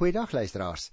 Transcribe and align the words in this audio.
Goeiedag 0.00 0.30
luisteraars. 0.32 0.86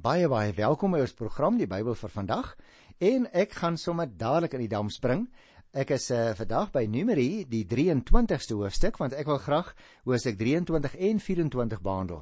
Baie 0.00 0.24
baie 0.24 0.54
welkom 0.56 0.94
by 0.94 1.02
ons 1.04 1.12
program 1.12 1.58
Die 1.60 1.66
Bybel 1.68 1.92
vir 2.00 2.12
vandag. 2.14 2.54
En 2.96 3.26
ek 3.36 3.58
gaan 3.60 3.74
sommer 3.76 4.08
dadelik 4.08 4.54
in 4.56 4.62
die 4.62 4.70
dam 4.72 4.88
spring. 4.88 5.26
Ek 5.74 5.90
is 5.90 6.04
uh, 6.14 6.28
vandag 6.38 6.68
by 6.70 6.84
Numeri, 6.86 7.48
die 7.50 7.64
23ste 7.66 8.54
hoofstuk, 8.54 8.94
want 9.00 9.16
ek 9.18 9.26
wil 9.26 9.40
graag 9.42 9.72
hoofstuk 10.06 10.36
23 10.38 10.92
en 11.08 11.18
24 11.18 11.80
behandel. 11.82 12.20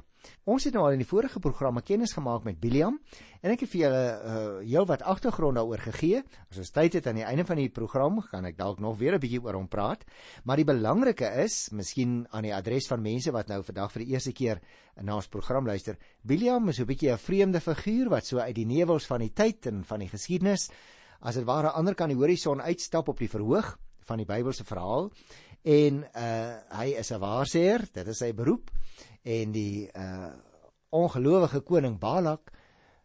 Ons 0.49 0.65
het 0.65 0.73
nou 0.73 0.87
al 0.87 0.95
in 0.95 1.03
die 1.03 1.05
vorige 1.05 1.37
programme 1.43 1.83
kennis 1.85 2.15
gemaak 2.17 2.47
met 2.47 2.57
Biliam 2.57 2.95
en 3.43 3.53
ek 3.53 3.61
het 3.61 3.71
vir 3.75 3.81
julle 3.83 3.99
uh, 4.01 4.39
heelwat 4.63 5.03
agtergrond 5.05 5.59
daaroor 5.59 5.83
gegee. 5.85 6.23
As 6.49 6.63
ons 6.63 6.73
tyd 6.73 6.97
het 6.97 7.11
aan 7.11 7.19
die 7.19 7.27
einde 7.27 7.45
van 7.45 7.61
die 7.61 7.67
program, 7.69 8.17
gaan 8.31 8.49
ek 8.49 8.57
dalk 8.57 8.81
nog 8.81 8.97
weer 8.97 9.19
'n 9.19 9.21
bietjie 9.21 9.43
oor 9.45 9.59
hom 9.59 9.69
praat. 9.69 10.01
Maar 10.49 10.57
die 10.57 10.69
belangrike 10.71 11.29
is, 11.45 11.69
miskien 11.69 12.25
aan 12.31 12.49
die 12.49 12.55
adres 12.57 12.89
van 12.89 13.05
mense 13.05 13.35
wat 13.37 13.53
nou 13.53 13.61
vandag 13.61 13.93
vir 13.93 14.05
die 14.05 14.17
eerste 14.17 14.33
keer 14.33 14.63
na 14.97 15.13
ons 15.13 15.29
program 15.29 15.69
luister, 15.69 16.01
Biliam 16.25 16.73
is 16.73 16.81
'n 16.81 16.89
bietjie 16.89 17.13
'n 17.13 17.21
vreemde 17.21 17.61
figuur 17.61 18.09
wat 18.09 18.25
so 18.25 18.39
uit 18.39 18.55
die 18.55 18.65
nevels 18.65 19.05
van 19.05 19.21
die 19.21 19.33
tyd 19.33 19.67
en 19.67 19.83
van 19.85 19.99
die 19.99 20.09
geskiedenis 20.09 20.71
as 21.23 21.39
dit 21.39 21.47
ware 21.47 21.71
ander 21.71 21.95
kan 21.95 22.11
die 22.11 22.19
horison 22.19 22.61
uitstap 22.61 23.09
op 23.09 23.19
die 23.19 23.31
verhoog 23.31 23.77
van 24.03 24.19
die 24.19 24.27
Bybelse 24.27 24.65
verhaal 24.67 25.09
en 25.63 26.03
uh 26.03 26.55
hy 26.75 26.95
is 26.99 27.11
'n 27.11 27.19
waarsêer, 27.19 27.87
dit 27.93 28.07
is 28.07 28.17
sy 28.17 28.33
beroep 28.33 28.71
en 29.23 29.51
die 29.51 29.87
uh 29.95 30.33
ongelowige 30.93 31.61
koning 31.61 31.97
Balak 31.99 32.51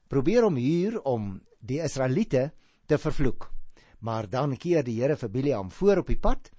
probeer 0.09 0.43
hom 0.43 0.57
huur 0.57 1.01
om 1.05 1.41
die 1.61 1.81
Israeliete 1.81 2.53
te 2.87 2.99
vervloek. 2.99 3.51
Maar 4.01 4.29
dan 4.29 4.57
keer 4.57 4.85
die 4.85 5.01
Here 5.01 5.17
vir 5.17 5.29
Biliam 5.29 5.71
voor 5.71 5.99
op 5.99 6.07
die 6.07 6.21
pad 6.21 6.51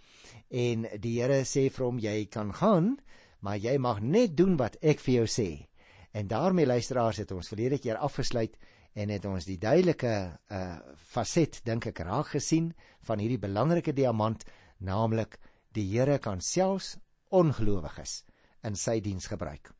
en 0.49 0.87
die 0.99 1.21
Here 1.21 1.43
sê 1.45 1.69
vir 1.69 1.85
hom 1.85 1.99
jy 1.99 2.25
kan 2.25 2.53
gaan, 2.53 2.97
maar 3.39 3.57
jy 3.57 3.77
mag 3.77 4.01
net 4.01 4.37
doen 4.37 4.57
wat 4.57 4.77
ek 4.81 4.99
vir 4.99 5.13
jou 5.13 5.27
sê. 5.27 5.67
En 6.11 6.27
daarmee 6.27 6.65
luisteraars 6.65 7.17
het 7.17 7.31
ons 7.31 7.47
verlede 7.47 7.77
keer 7.79 7.97
afgesluit 7.97 8.57
en 8.99 9.11
het 9.13 9.25
ons 9.29 9.47
die 9.47 9.59
duidelike 9.61 10.13
uh 10.51 10.63
faset 11.09 11.61
dink 11.65 11.87
ek 11.89 12.03
raak 12.05 12.33
gesien 12.35 12.73
van 13.07 13.21
hierdie 13.21 13.41
belangrike 13.41 13.95
diamant, 13.97 14.43
naamlik 14.77 15.39
die 15.73 15.87
Here 15.89 16.19
kan 16.21 16.41
selfs 16.41 16.97
ongelowiges 17.33 18.23
in 18.67 18.75
sy 18.75 18.99
diens 19.01 19.29
gebruik. 19.31 19.71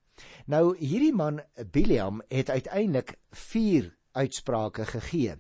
Nou 0.48 0.73
hierdie 0.78 1.14
man 1.16 1.42
Biliam 1.72 2.23
het 2.31 2.50
uiteindelik 2.50 3.17
4 3.31 3.92
uitsprake 4.17 4.86
gegee. 4.89 5.36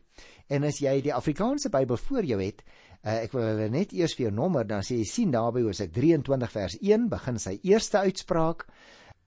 En 0.49 0.65
as 0.67 0.79
jy 0.81 0.99
die 1.05 1.13
Afrikaanse 1.13 1.71
Bybel 1.73 1.97
voor 1.97 2.25
jou 2.25 2.39
het, 2.41 2.61
uh, 3.03 3.19
ek 3.23 3.33
wil 3.33 3.45
hulle 3.47 3.69
net 3.73 3.93
eers 3.97 4.15
vir 4.17 4.27
jou 4.27 4.35
nommer, 4.35 4.67
dan 4.67 4.85
sê 4.85 4.99
jy 4.99 5.07
sien 5.09 5.33
daarby 5.33 5.63
Hosea 5.65 5.89
23 5.93 6.53
vers 6.53 6.77
1 6.81 7.09
begin 7.11 7.39
sy 7.41 7.57
eerste 7.67 8.03
uitspraak, 8.05 8.67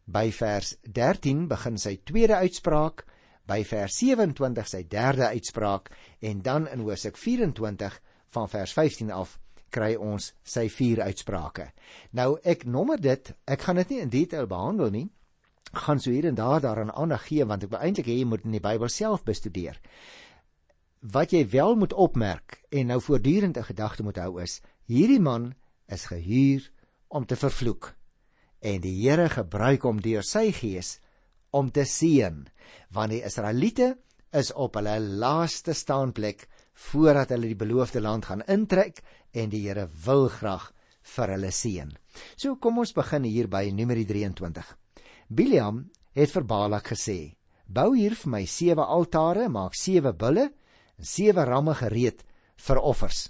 by 0.06 0.28
vers 0.34 0.76
13 0.82 1.46
begin 1.50 1.78
sy 1.78 1.96
tweede 2.06 2.38
uitspraak, 2.42 3.04
by 3.52 3.62
vers 3.68 4.00
27 4.00 4.68
sy 4.70 4.82
derde 4.88 5.28
uitspraak 5.34 5.90
en 6.24 6.40
dan 6.42 6.68
in 6.72 6.84
Hosea 6.86 7.12
24 7.12 7.98
van 8.32 8.48
vers 8.48 8.72
15 8.72 9.10
af 9.12 9.36
kry 9.72 9.94
ons 9.96 10.30
sy 10.44 10.66
vier 10.72 11.02
uitsprake. 11.08 11.70
Nou 12.16 12.36
ek 12.44 12.64
nommer 12.68 13.00
dit, 13.00 13.32
ek 13.48 13.66
gaan 13.66 13.80
dit 13.80 13.92
nie 13.92 14.00
in 14.04 14.12
detail 14.12 14.48
behandel 14.48 14.92
nie. 14.92 15.06
Gaan 15.72 16.00
so 16.00 16.12
hier 16.12 16.28
en 16.28 16.36
daar 16.36 16.60
daaraan 16.60 16.92
aandag 16.92 17.26
gee 17.28 17.44
want 17.48 17.64
ek 17.64 17.72
wil 17.72 17.84
eintlik 17.84 18.10
hê 18.10 18.18
jy 18.20 18.28
moet 18.28 18.44
die 18.44 18.60
Bybel 18.60 18.92
self 18.92 19.24
bestudeer. 19.28 19.80
Wat 21.02 21.32
jy 21.34 21.42
wel 21.50 21.74
moet 21.80 21.96
opmerk 21.96 22.60
en 22.70 22.92
nou 22.92 23.00
voortdurend 23.00 23.56
'n 23.58 23.70
gedagte 23.70 24.02
moet 24.02 24.20
hou 24.20 24.40
is, 24.42 24.60
hierdie 24.86 25.20
man 25.20 25.54
is 25.88 26.06
gehuur 26.06 26.70
om 27.08 27.26
te 27.26 27.36
vervloek. 27.36 27.94
En 28.60 28.80
die 28.80 28.94
Here 29.02 29.28
gebruik 29.28 29.82
hom 29.82 30.00
deur 30.00 30.22
sy 30.22 30.52
gees 30.52 31.00
om 31.52 31.70
te 31.70 31.84
seën, 31.84 32.42
want 32.96 33.12
die 33.12 33.22
Israeliete 33.24 33.94
is 34.32 34.52
op 34.56 34.78
hulle 34.80 34.96
laaste 35.00 35.74
staanplek 35.76 36.46
voordat 36.88 37.34
hulle 37.34 37.50
die 37.50 37.58
beloofde 37.58 38.00
land 38.00 38.28
gaan 38.30 38.44
intrek 38.48 39.02
en 39.36 39.52
die 39.52 39.66
Here 39.66 39.88
wil 40.06 40.28
graag 40.32 40.70
vir 41.16 41.34
hulle 41.34 41.50
seën. 41.52 41.92
So 42.36 42.56
kom 42.56 42.80
ons 42.80 42.94
begin 42.96 43.26
hier 43.28 43.48
by 43.52 43.68
Numeri 43.74 44.06
23. 44.08 44.64
Biliam 45.28 45.84
het 46.16 46.32
vir 46.32 46.44
Balak 46.44 46.92
gesê: 46.94 47.36
"Bou 47.66 47.92
hier 47.94 48.14
vir 48.14 48.30
my 48.30 48.44
sewe 48.46 48.84
altare, 48.84 49.48
maak 49.48 49.74
sewe 49.74 50.12
bulle 50.12 50.50
en 50.98 51.04
sewe 51.04 51.44
ramme 51.44 51.74
gereed 51.74 52.24
vir 52.56 52.80
offers." 52.80 53.28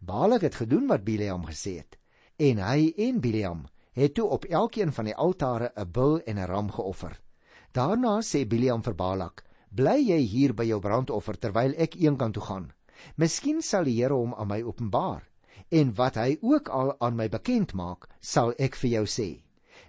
Balak 0.00 0.42
het 0.42 0.54
gedoen 0.54 0.88
wat 0.88 1.04
Biliam 1.04 1.44
gesê 1.46 1.78
het 1.78 1.98
en 2.38 2.58
hy 2.58 2.92
en 2.96 3.20
Biliam 3.20 3.66
het 3.92 4.14
toe 4.14 4.28
op 4.28 4.44
elkeen 4.44 4.92
van 4.92 5.04
die 5.04 5.14
altare 5.14 5.72
'n 5.76 5.90
bul 5.92 6.20
en 6.20 6.38
'n 6.38 6.46
ram 6.46 6.70
geoffer. 6.70 7.20
Daarna 7.72 8.20
sê 8.20 8.44
Biliam 8.44 8.82
vir 8.82 8.94
Balak: 8.94 9.44
"Bly 9.70 9.98
jy 10.08 10.20
hier 10.28 10.52
by 10.52 10.64
jou 10.68 10.80
brandoffer 10.80 11.38
terwyl 11.40 11.74
ek 11.78 11.96
eenkant 11.96 12.34
toe 12.34 12.42
gaan." 12.42 12.72
Miskien 13.16 13.62
sal 13.62 13.84
die 13.84 13.96
Here 13.96 14.14
hom 14.14 14.34
aan 14.34 14.48
my 14.48 14.62
openbaar 14.62 15.22
en 15.70 15.94
wat 15.96 16.18
hy 16.20 16.36
ook 16.42 16.68
al 16.68 16.92
aan 17.00 17.16
my 17.16 17.28
bekend 17.28 17.72
maak, 17.74 18.08
sal 18.20 18.52
ek 18.58 18.76
vir 18.76 18.90
jou 18.90 19.04
sê. 19.06 19.28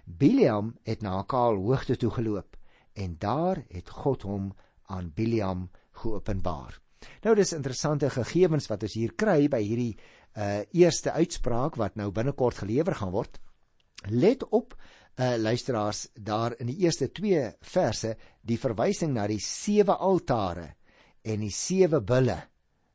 Biliam 0.06 0.74
het 0.84 1.02
na 1.02 1.18
'n 1.20 1.26
kaal 1.26 1.56
hoogte 1.56 1.96
toe 1.96 2.10
geloop 2.10 2.56
en 2.94 3.16
daar 3.18 3.64
het 3.68 3.90
God 3.90 4.22
hom 4.22 4.54
aan 4.88 5.12
Biliam 5.14 5.68
geopenbaar. 5.92 6.80
Nou 7.22 7.34
dis 7.34 7.52
interessante 7.52 8.10
gegevens 8.10 8.66
wat 8.66 8.82
ons 8.82 8.94
hier 8.94 9.12
kry 9.12 9.48
by 9.48 9.60
hierdie 9.60 9.96
uh 10.36 10.62
eerste 10.72 11.12
uitspraak 11.12 11.76
wat 11.76 11.96
nou 11.96 12.10
binnekort 12.10 12.56
gelewer 12.58 12.94
gaan 12.94 13.12
word. 13.12 13.38
Let 14.08 14.48
op 14.48 14.74
uh 15.14 15.34
luisteraars 15.38 16.08
daar 16.14 16.56
in 16.58 16.66
die 16.66 16.80
eerste 16.82 17.10
2 17.12 17.52
verse 17.60 18.16
die 18.42 18.58
verwysing 18.58 19.14
na 19.14 19.26
die 19.30 19.40
sewe 19.40 19.96
altare 19.96 20.74
en 21.22 21.40
die 21.40 21.52
sewe 21.54 22.00
bulle 22.00 22.40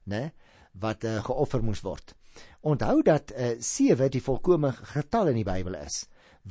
né, 0.06 0.30
wat 0.74 1.04
uh, 1.04 1.20
geoffer 1.24 1.64
moes 1.64 1.82
word. 1.84 2.14
Onthou 2.62 3.02
dat 3.04 3.32
7 3.60 4.06
uh, 4.06 4.12
die 4.12 4.22
volkomme 4.22 4.72
getal 4.72 5.32
in 5.32 5.40
die 5.40 5.48
Bybel 5.48 5.80
is 5.80 6.04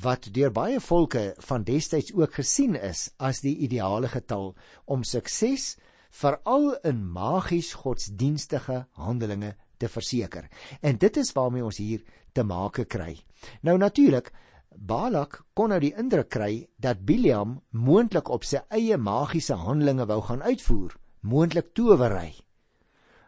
wat 0.03 0.28
deur 0.34 0.53
baie 0.53 0.81
volke 0.81 1.33
van 1.49 1.65
destyds 1.65 2.12
ook 2.15 2.39
gesien 2.39 2.77
is 2.77 3.09
as 3.17 3.41
die 3.43 3.57
ideale 3.65 4.09
getal 4.12 4.53
om 4.87 5.05
sukses 5.05 5.77
veral 6.21 6.75
in 6.87 7.01
magies 7.12 7.73
godsdienstige 7.75 8.84
handelinge 8.93 9.55
te 9.78 9.89
verseker. 9.89 10.49
En 10.83 10.99
dit 10.99 11.17
is 11.17 11.33
waarmee 11.33 11.65
ons 11.65 11.78
hier 11.78 12.03
te 12.33 12.45
make 12.45 12.84
kry. 12.84 13.17
Nou 13.62 13.78
natuurlik 13.78 14.33
Balak 14.78 15.41
kon 15.59 15.72
nou 15.72 15.81
die 15.83 15.94
indruk 15.99 16.28
kry 16.31 16.69
dat 16.78 17.00
Biliam 17.06 17.56
moontlik 17.71 18.28
op 18.31 18.44
sy 18.47 18.61
eie 18.71 18.97
magiese 18.97 19.56
handelinge 19.59 20.06
wou 20.06 20.21
gaan 20.22 20.43
uitvoer, 20.43 20.94
moontlik 21.21 21.72
towery. 21.75 22.37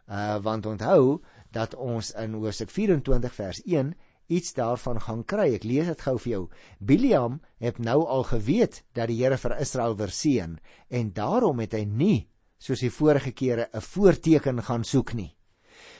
Uh 0.06 0.38
want 0.44 0.66
onthou 0.66 1.18
dat 1.50 1.74
ons 1.74 2.12
in 2.22 2.38
Hosea 2.38 2.70
24 2.70 3.34
vers 3.34 3.62
1 3.66 3.92
iets 4.30 4.54
daarvan 4.54 5.00
gaan 5.02 5.24
kry. 5.24 5.50
Ek 5.58 5.66
lees 5.66 5.90
dit 5.90 6.06
gou 6.06 6.16
vir 6.22 6.32
jou. 6.32 6.42
Biliam 6.78 7.40
het 7.58 7.78
nou 7.82 8.04
al 8.06 8.24
geweet 8.30 8.84
dat 8.94 9.10
die 9.10 9.18
Here 9.18 9.38
vir 9.38 9.58
Israel 9.58 9.96
verseën 9.98 10.58
en 10.88 11.12
daarom 11.12 11.60
het 11.60 11.74
hy 11.74 11.84
nie 11.84 12.28
soos 12.60 12.84
die 12.84 12.94
vorige 12.94 13.32
kere 13.32 13.68
'n 13.74 13.80
voorteken 13.80 14.62
gaan 14.62 14.84
soek 14.84 15.14
nie. 15.14 15.36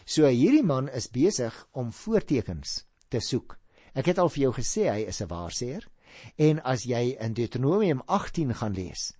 So 0.06 0.26
hierdie 0.26 0.66
man 0.66 0.88
is 0.88 1.10
besig 1.10 1.66
om 1.72 1.92
voortekens 1.92 2.86
te 3.08 3.20
soek. 3.20 3.59
Ek 3.94 4.06
het 4.06 4.18
al 4.18 4.28
vir 4.28 4.42
jou 4.42 4.52
gesê 4.52 4.88
hy 4.90 5.06
is 5.08 5.20
'n 5.20 5.28
waarsêer 5.28 5.86
en 6.36 6.60
as 6.64 6.84
jy 6.84 7.16
in 7.20 7.34
Deuteronomium 7.34 8.02
18 8.06 8.54
gaan 8.54 8.74
lees, 8.74 9.12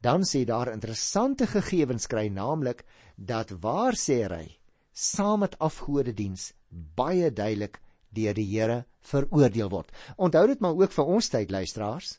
dan 0.00 0.22
sê 0.22 0.44
daar 0.44 0.72
interessante 0.72 1.46
gegevens 1.46 2.06
kry 2.06 2.28
naamlik 2.28 2.84
dat 3.16 3.50
waar 3.50 3.94
sê 3.94 4.26
hy 4.28 4.58
saam 4.92 5.40
met 5.40 5.58
afgode 5.58 6.14
diens 6.14 6.52
baie 6.70 7.30
duidelik 7.30 7.80
deur 8.10 8.34
die 8.34 8.46
Here 8.46 8.84
veroordeel 9.00 9.68
word. 9.68 9.92
Onthou 10.16 10.46
dit 10.46 10.60
maar 10.60 10.74
ook 10.74 10.92
vir 10.92 11.04
ons 11.04 11.28
tyd 11.28 11.50
luisteraars. 11.50 12.18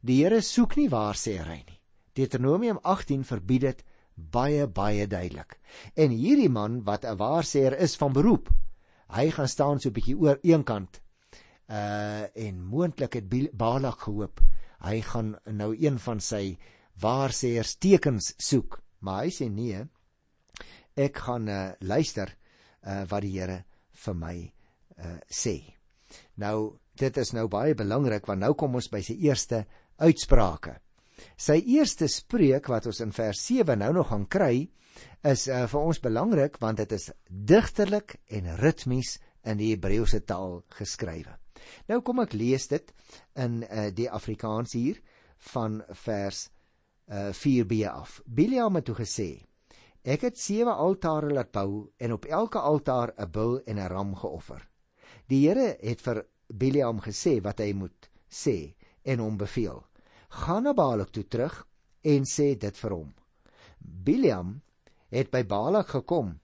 Die 0.00 0.22
Here 0.22 0.40
soek 0.40 0.76
nie 0.76 0.88
waar 0.88 1.18
sê 1.18 1.38
hy 1.38 1.62
nie. 1.66 1.80
Deuteronomium 2.14 2.78
18 2.82 3.24
verbied 3.24 3.60
dit 3.60 3.84
baie 4.14 4.66
baie 4.66 5.06
duidelik. 5.06 5.58
En 5.96 6.10
hierdie 6.10 6.48
man 6.48 6.82
wat 6.84 7.04
'n 7.04 7.16
waarsêer 7.16 7.78
is 7.78 7.96
van 7.96 8.12
beroep, 8.12 8.50
hy 9.08 9.30
gaan 9.30 9.48
staan 9.48 9.80
so 9.80 9.88
'n 9.88 9.92
bietjie 9.92 10.16
oor 10.16 10.38
een 10.42 10.64
kant. 10.64 11.01
Uh 11.72 12.28
en 12.36 12.58
moontlik 12.68 13.16
het 13.16 13.30
Balak 13.56 14.04
gehoop 14.04 14.42
hy 14.82 15.00
gaan 15.06 15.34
nou 15.46 15.72
een 15.78 15.98
van 16.02 16.20
sy 16.20 16.56
waarsêers 17.02 17.76
tekens 17.80 18.32
soek, 18.42 18.80
maar 19.00 19.24
hy 19.24 19.32
sê 19.34 19.48
nee. 19.50 19.80
Ek 20.98 21.22
gaan 21.24 21.48
uh, 21.48 21.72
luister 21.80 22.34
uh, 22.84 23.02
wat 23.08 23.24
die 23.24 23.32
Here 23.38 23.62
vir 24.04 24.18
my 24.18 24.36
uh, 24.42 25.18
sê. 25.30 25.56
Nou 26.42 26.78
dit 26.98 27.18
is 27.18 27.32
nou 27.32 27.46
baie 27.48 27.74
belangrik 27.78 28.26
want 28.28 28.42
nou 28.42 28.52
kom 28.58 28.76
ons 28.76 28.90
by 28.92 29.00
sy 29.04 29.16
eerste 29.24 29.64
uitsprake. 30.02 30.76
Sy 31.38 31.56
eerste 31.76 32.08
spreek 32.10 32.68
wat 32.68 32.88
ons 32.90 33.00
in 33.04 33.14
vers 33.14 33.40
7 33.46 33.78
nou 33.78 33.92
nog 33.96 34.10
gaan 34.10 34.26
kry 34.26 34.66
is 35.24 35.46
uh, 35.48 35.64
vir 35.70 35.80
ons 35.80 36.02
belangrik 36.02 36.58
want 36.60 36.82
dit 36.82 36.98
is 36.98 37.08
digterlik 37.26 38.18
en 38.28 38.56
ritmies 38.60 39.16
in 39.48 39.62
die 39.62 39.72
Hebreëse 39.72 40.20
taal 40.26 40.60
geskrywe. 40.76 41.41
Nou 41.88 42.00
kom 42.00 42.20
ek 42.22 42.32
lees 42.32 42.68
dit 42.68 42.92
in 43.34 43.62
uh, 43.62 43.90
die 43.94 44.10
Afrikaans 44.10 44.72
hier 44.72 45.00
van 45.52 45.82
vers 46.04 46.48
uh 47.12 47.30
4b 47.34 47.82
af. 47.90 48.20
Biliam 48.26 48.78
het 48.78 48.84
toe 48.84 48.94
gesê: 48.94 49.30
Ek 50.02 50.22
het 50.26 50.38
sewe 50.38 50.72
altare 50.72 51.32
laat 51.34 51.50
bou 51.52 51.90
en 51.98 52.12
op 52.12 52.24
elke 52.24 52.58
altaar 52.58 53.12
'n 53.18 53.30
bul 53.30 53.60
en 53.66 53.78
'n 53.78 53.88
ram 53.88 54.14
geoffer. 54.14 54.68
Die 55.28 55.48
Here 55.48 55.76
het 55.80 56.00
vir 56.00 56.26
Biliam 56.48 57.00
gesê 57.00 57.40
wat 57.42 57.58
hy 57.58 57.72
moet 57.72 58.10
sê 58.30 58.74
en 59.02 59.18
hom 59.18 59.36
beveel: 59.36 59.84
Gaan 60.28 60.62
na 60.62 60.72
Balak 60.72 61.10
toe 61.10 61.24
terug 61.28 61.66
en 62.02 62.24
sê 62.24 62.56
dit 62.58 62.76
vir 62.76 62.90
hom. 62.90 63.14
Biliam 63.78 64.62
het 65.10 65.30
by 65.30 65.42
Balak 65.44 65.88
gekom 65.88 66.40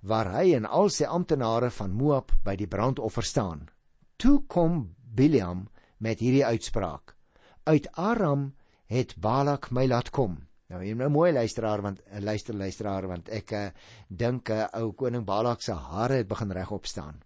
waar 0.00 0.32
hy 0.34 0.54
en 0.54 0.66
al 0.66 0.90
sy 0.90 1.04
amptenare 1.04 1.70
van 1.70 1.92
Moab 1.94 2.32
by 2.44 2.56
die 2.56 2.66
brandoffer 2.66 3.22
staan. 3.22 3.68
Toe 4.16 4.42
kom 4.46 4.94
Biliam 5.14 5.68
met 5.98 6.20
hierdie 6.20 6.44
uitspraak: 6.46 7.16
Uit 7.64 7.88
Aram 7.92 8.54
het 8.86 9.14
Balak 9.20 9.70
my 9.70 9.86
laat 9.86 10.10
kom. 10.10 10.38
Nou 10.72 10.80
jy 10.80 10.94
nou 10.96 11.10
mooi 11.12 11.32
luisteraar 11.32 11.82
want 11.84 12.00
luister 12.24 12.56
luisteraar 12.56 13.06
want 13.10 13.28
ek 13.28 13.52
uh, 13.52 13.66
dink 14.08 14.48
'n 14.48 14.52
uh, 14.52 14.62
eh, 14.62 14.80
ou 14.80 14.92
koning 14.92 15.24
Balak 15.24 15.62
se 15.62 15.72
hare 15.72 16.22
het 16.22 16.28
begin 16.28 16.52
regop 16.52 16.86
staan. 16.86 17.20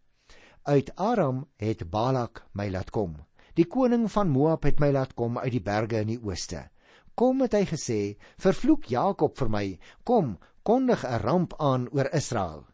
Uit 0.65 0.91
Aram 0.97 1.47
het 1.57 1.91
Balak 1.91 2.45
my 2.53 2.69
laat 2.71 2.91
kom. 2.91 3.17
Die 3.55 3.67
koning 3.67 4.11
van 4.11 4.29
Moab 4.29 4.65
het 4.65 4.81
my 4.81 4.91
laat 4.91 5.15
kom 5.15 5.39
uit 5.39 5.53
die 5.53 5.63
berge 5.63 6.01
in 6.01 6.09
die 6.09 6.23
ooste. 6.23 6.69
Kom 7.15 7.41
het 7.41 7.53
hy 7.53 7.65
gesê, 7.65 8.17
vervloek 8.37 8.91
Jakob 8.91 9.39
vir 9.39 9.49
my. 9.49 9.79
Kom, 10.05 10.39
kondig 10.63 11.05
'n 11.05 11.23
ramp 11.23 11.55
aan 11.59 11.89
oor 11.89 12.09
Israel. 12.13 12.67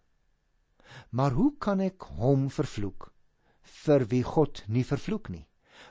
Maar 1.11 1.31
hoe 1.31 1.53
kan 1.59 1.81
ek 1.81 2.03
hom 2.03 2.51
vervloek 2.51 3.12
vir 3.87 4.07
wie 4.11 4.23
God 4.23 4.63
nie 4.69 4.85
vervloek 4.85 5.31
nie? 5.31 5.47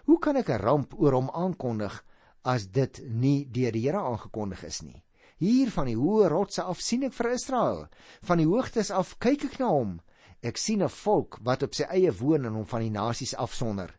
Hoe 0.08 0.20
kan 0.20 0.38
ek 0.38 0.50
'n 0.50 0.62
ramp 0.62 0.94
oor 0.94 1.14
hom 1.14 1.30
aankondig 1.30 2.04
as 2.44 2.68
dit 2.68 3.02
nie 3.08 3.46
deur 3.46 3.72
die 3.72 3.86
Here 3.86 4.00
aangekondig 4.00 4.64
is 4.64 4.82
nie? 4.82 5.04
Hier 5.38 5.72
van 5.72 5.88
die 5.88 5.98
hoë 5.98 6.30
rotse 6.30 6.64
af 6.64 6.82
sien 6.82 7.04
ek 7.04 7.14
vir 7.14 7.32
Israel. 7.32 7.88
Van 8.22 8.38
die 8.38 8.46
hoogtes 8.46 8.92
af 8.92 9.18
kyk 9.20 9.46
ek 9.46 9.60
na 9.60 9.70
hom. 9.70 10.02
Ek 10.42 10.58
sien 10.58 10.84
'n 10.84 10.90
volk 10.90 11.40
wat 11.42 11.64
op 11.64 11.74
sy 11.76 11.84
eie 11.84 12.12
woon 12.12 12.46
en 12.46 12.54
hom 12.54 12.66
van 12.66 12.82
die 12.82 12.90
nasies 12.90 13.36
afsonder. 13.36 13.92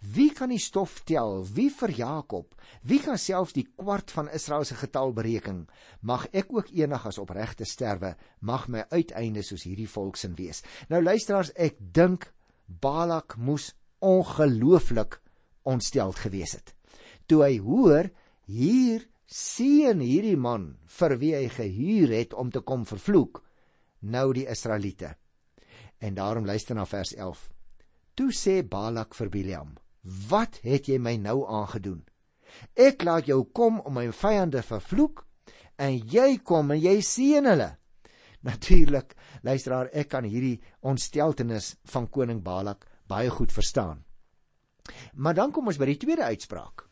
Wie 0.00 0.30
kan 0.32 0.48
die 0.48 0.58
stof 0.58 1.02
tel? 1.04 1.44
Wie 1.44 1.68
vir 1.68 1.90
Jakob? 1.90 2.54
Wie 2.82 2.98
kan 2.98 3.18
selfs 3.18 3.52
die 3.52 3.66
kwart 3.76 4.10
van 4.10 4.30
Israel 4.32 4.64
se 4.64 4.74
getal 4.74 5.12
bereken? 5.12 5.66
Mag 6.00 6.26
ek 6.32 6.46
ook 6.52 6.70
eendag 6.72 7.06
as 7.06 7.18
opregte 7.18 7.64
sterwe, 7.64 8.14
mag 8.40 8.68
my 8.68 8.86
uiteinde 8.90 9.42
soos 9.42 9.66
hierdie 9.68 9.88
volk 9.88 10.16
sin 10.16 10.34
wees. 10.34 10.62
Nou 10.88 11.02
luisteraars, 11.02 11.52
ek 11.54 11.76
dink 11.92 12.32
Balak 12.70 13.36
moes 13.36 13.72
ongelooflik 13.98 15.18
ontsteld 15.66 16.20
gewees 16.22 16.54
het. 16.54 16.74
Toe 17.26 17.42
hy 17.42 17.56
hoor 17.58 18.10
hier 18.46 19.06
sien 19.26 20.00
hierdie 20.02 20.38
man 20.38 20.76
vir 20.98 21.16
wie 21.18 21.32
hy 21.34 21.48
gehuur 21.50 22.14
het 22.14 22.34
om 22.34 22.50
te 22.50 22.62
kom 22.62 22.86
vervloek, 22.86 23.42
nou 24.00 24.30
die 24.34 24.46
Israeliete. 24.50 25.16
En 25.98 26.14
daarom 26.14 26.46
luister 26.46 26.74
na 26.74 26.86
vers 26.86 27.12
11. 27.14 27.42
Toe 28.14 28.30
sê 28.34 28.60
Balak 28.62 29.14
vir 29.18 29.30
Biljam: 29.30 29.74
Wat 30.30 30.60
het 30.62 30.88
jy 30.88 30.98
my 30.98 31.16
nou 31.20 31.44
aangedoen? 31.46 32.02
Ek 32.74 33.02
laat 33.04 33.28
jou 33.28 33.44
kom 33.52 33.80
om 33.80 33.94
my 33.94 34.08
vyande 34.12 34.62
vervloek 34.66 35.26
en 35.78 35.98
jy 35.98 36.40
kom 36.44 36.72
en 36.74 36.80
jy 36.80 36.98
seën 37.04 37.46
hulle. 37.46 37.70
Natuurlik, 38.50 39.14
luisteraar, 39.42 39.90
ek 39.92 40.08
kan 40.08 40.24
hierdie 40.24 40.60
ontsteltenis 40.80 41.74
van 41.92 42.08
koning 42.08 42.42
Balak 42.42 42.86
baie 43.06 43.30
goed 43.30 43.52
verstaan. 43.52 44.04
Maar 45.14 45.34
dan 45.34 45.52
kom 45.52 45.66
ons 45.66 45.78
by 45.78 45.86
die 45.86 46.00
tweede 46.00 46.24
uitspraak. 46.24 46.86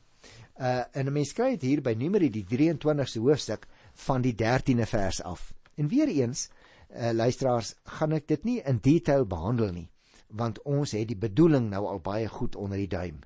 Uh 0.59 0.85
en 0.93 1.07
'n 1.07 1.13
mens 1.13 1.33
kry 1.33 1.51
dit 1.55 1.63
hier 1.63 1.83
by 1.83 1.95
Numeri 1.95 2.31
die 2.31 2.45
23ste 2.45 3.21
hoofstuk 3.21 3.67
van 3.95 4.23
die 4.23 4.35
13de 4.35 4.87
vers 4.87 5.23
af. 5.23 5.53
En 5.77 5.89
weer 5.89 6.09
eens, 6.09 6.49
uh 6.91 7.13
luisteraars, 7.13 7.75
gaan 7.85 8.13
ek 8.13 8.27
dit 8.27 8.45
nie 8.45 8.61
in 8.61 8.79
detail 8.83 9.27
behandel 9.27 9.73
nie 9.73 9.89
want 10.29 10.61
ons 10.69 10.93
het 10.93 11.09
die 11.09 11.17
bedoeling 11.17 11.71
nou 11.71 11.87
al 11.89 12.01
baie 12.05 12.29
goed 12.29 12.57
onder 12.57 12.79
die 12.79 12.91
duim. 12.91 13.21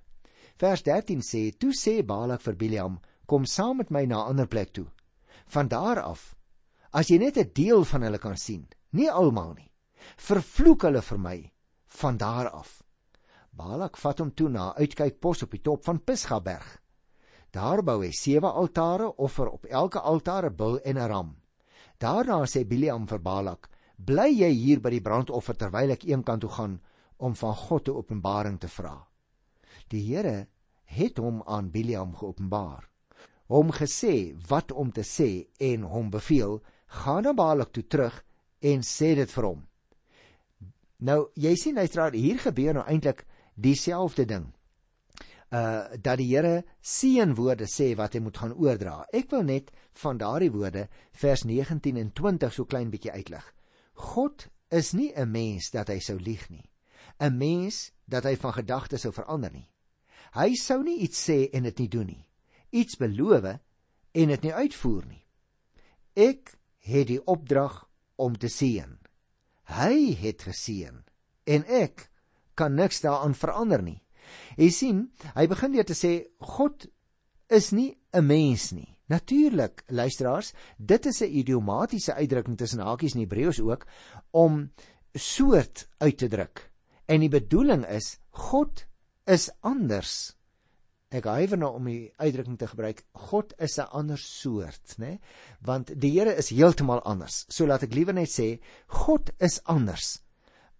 Vers 0.56 0.82
13 0.82 1.22
sê: 1.22 1.50
"Toe 1.58 1.72
sê 1.74 2.02
Balak 2.06 2.40
vir 2.40 2.56
Biljam: 2.56 3.00
Kom 3.26 3.44
saam 3.44 3.76
met 3.76 3.90
my 3.90 4.04
na 4.04 4.22
'n 4.22 4.28
ander 4.28 4.46
plek 4.46 4.72
toe. 4.72 4.86
Van 5.46 5.69
daar 5.69 6.00
af, 6.00 6.36
as 6.92 7.08
jy 7.08 7.18
net 7.18 7.36
'n 7.36 7.52
deel 7.54 7.84
van 7.84 8.02
hulle 8.02 8.18
kan 8.18 8.36
sien, 8.36 8.68
nie 8.92 9.10
almal 9.10 9.54
nie, 9.54 9.70
vervloek 10.16 10.82
hulle 10.82 11.02
vir 11.02 11.18
my 11.18 11.52
van 11.86 12.16
daar 12.16 12.48
af." 12.50 12.82
Balak 13.52 13.96
vat 13.96 14.18
hom 14.18 14.30
toe 14.30 14.48
na 14.48 14.70
'n 14.70 14.78
uitkykpos 14.82 15.42
op 15.42 15.50
die 15.50 15.62
top 15.62 15.84
van 15.84 16.00
Pisgaberg. 16.00 16.80
Daar 17.50 17.82
bou 17.82 18.02
hy 18.02 18.10
sewe 18.10 18.48
altare, 18.48 19.16
offer 19.16 19.48
op 19.50 19.64
elke 19.64 20.00
altaar 20.00 20.46
'n 20.46 20.56
bul 20.56 20.78
en 20.80 20.96
'n 20.98 21.08
ram. 21.08 21.36
Daarna 21.98 22.46
sê 22.46 22.64
Biljam 22.64 23.06
vir 23.06 23.18
Balak: 23.18 23.68
"Bly 23.98 24.30
jy 24.40 24.50
hier 24.50 24.80
by 24.80 24.90
die 24.90 25.00
brandoffer 25.00 25.54
terwyl 25.54 25.90
ek 25.90 26.04
eenkant 26.04 26.40
toe 26.40 26.50
gaan 26.50 26.80
om 27.18 27.34
van 27.34 27.54
God 27.54 27.88
'n 27.88 27.96
openbaring 27.96 28.58
te 28.58 28.68
vra. 28.68 29.06
Die 29.88 30.02
Here 30.02 30.48
het 30.84 31.18
hom 31.18 31.42
aan 31.46 31.70
Biliam 31.70 32.14
geopenbaar. 32.14 32.88
Hom 33.46 33.70
gesê 33.70 34.34
wat 34.48 34.72
om 34.72 34.92
te 34.92 35.02
sê 35.02 35.48
en 35.60 35.82
hom 35.82 36.10
beveel: 36.10 36.62
"Gaan 36.92 37.22
na 37.22 37.32
Balak 37.32 37.72
toe 37.72 37.86
terug 37.86 38.24
en 38.60 38.82
sê 38.82 39.14
dit 39.14 39.30
vir 39.30 39.44
hom." 39.44 39.68
Nou, 41.02 41.30
jy 41.34 41.54
sien 41.58 41.74
luisteraar, 41.74 42.14
hier 42.14 42.38
gebeur 42.38 42.74
nou 42.74 42.84
eintlik 42.86 43.24
dieselfde 43.54 44.24
ding. 44.24 44.52
Uh 45.52 45.98
dat 46.00 46.18
die 46.18 46.28
Here 46.30 46.62
seën 46.80 47.34
woorde 47.36 47.66
sê 47.68 47.90
wat 47.96 48.14
hy 48.14 48.20
moet 48.20 48.38
gaan 48.38 48.54
oordra. 48.54 49.02
Ek 49.12 49.30
wil 49.30 49.42
net 49.42 49.72
van 50.00 50.20
daardie 50.20 50.52
woorde 50.52 50.86
vers 51.12 51.42
19 51.44 51.98
en 52.00 52.12
20 52.12 52.52
so 52.52 52.64
klein 52.64 52.90
bietjie 52.90 53.12
uitlig. 53.12 53.44
God 53.92 54.48
is 54.70 54.92
nie 54.92 55.12
'n 55.14 55.30
mens 55.30 55.70
dat 55.70 55.88
hy 55.88 55.98
sou 55.98 56.18
lieg 56.18 56.48
nie. 56.50 56.70
'n 57.20 57.36
mens 57.38 57.92
dat 58.06 58.24
hy 58.24 58.36
van 58.36 58.52
gedagtes 58.52 59.00
sou 59.00 59.12
verander 59.12 59.52
nie. 59.52 59.68
Hy 60.32 60.54
sou 60.54 60.82
nie 60.82 60.98
iets 61.04 61.28
sê 61.28 61.50
en 61.52 61.62
dit 61.62 61.78
nie 61.78 61.88
doen 61.88 62.06
nie. 62.06 62.26
Iets 62.70 62.96
beloof 62.96 63.44
en 64.12 64.28
dit 64.28 64.42
nie 64.42 64.52
uitvoer 64.52 65.06
nie. 65.06 65.24
Ek 66.16 66.56
het 66.82 67.08
die 67.11 67.20
opdrag 67.26 67.82
om 68.17 68.37
te 68.38 68.50
seën. 68.50 68.99
Hy 69.73 69.96
het 70.20 70.43
geseën 70.49 71.02
en 71.44 71.67
ek 71.67 72.08
kan 72.58 72.75
niks 72.76 73.00
daaraan 73.05 73.34
verander 73.38 73.82
nie. 73.82 74.00
Jy 74.56 74.70
sien, 74.70 75.05
hy 75.34 75.46
begin 75.50 75.73
weer 75.75 75.87
te 75.87 75.96
sê 75.96 76.12
God 76.55 76.87
is 77.49 77.73
nie 77.73 77.99
'n 78.12 78.26
mens 78.26 78.73
nie. 78.73 78.99
Natuurlik, 79.08 79.82
luisteraars, 79.88 80.52
dit 80.79 81.06
is 81.06 81.20
'n 81.22 81.32
idiomatiese 81.41 82.15
uitdrukking 82.15 82.56
tussen 82.56 82.81
hakies 82.81 83.15
in 83.15 83.20
Hebreëus 83.20 83.60
ook 83.60 83.86
om 84.31 84.72
soort 85.15 85.89
uit 85.98 86.19
te 86.19 86.29
druk. 86.29 86.70
En 87.06 87.20
die 87.20 87.29
bedoeling 87.29 87.86
is 87.86 88.19
God 88.31 88.86
is 89.24 89.51
anders. 89.60 90.36
Ek 91.12 91.26
huiwer 91.28 91.60
nou 91.60 91.74
om 91.76 91.88
die 91.90 92.12
uitdrukking 92.16 92.56
te 92.56 92.66
gebruik. 92.70 93.02
God 93.28 93.52
is 93.60 93.78
'n 93.78 93.88
ander 93.92 94.19
soort, 94.19 94.96
né? 94.98 95.19
Want 95.60 95.92
die 96.00 96.10
Here 96.19 96.34
is 96.34 96.48
heeltemal 96.48 97.02
anders. 97.04 97.44
So 97.48 97.66
laat 97.66 97.82
ek 97.82 97.94
liewer 97.94 98.14
net 98.14 98.31
sê 98.31 98.60
God 98.88 99.31
is 99.38 99.60
anders 99.64 100.22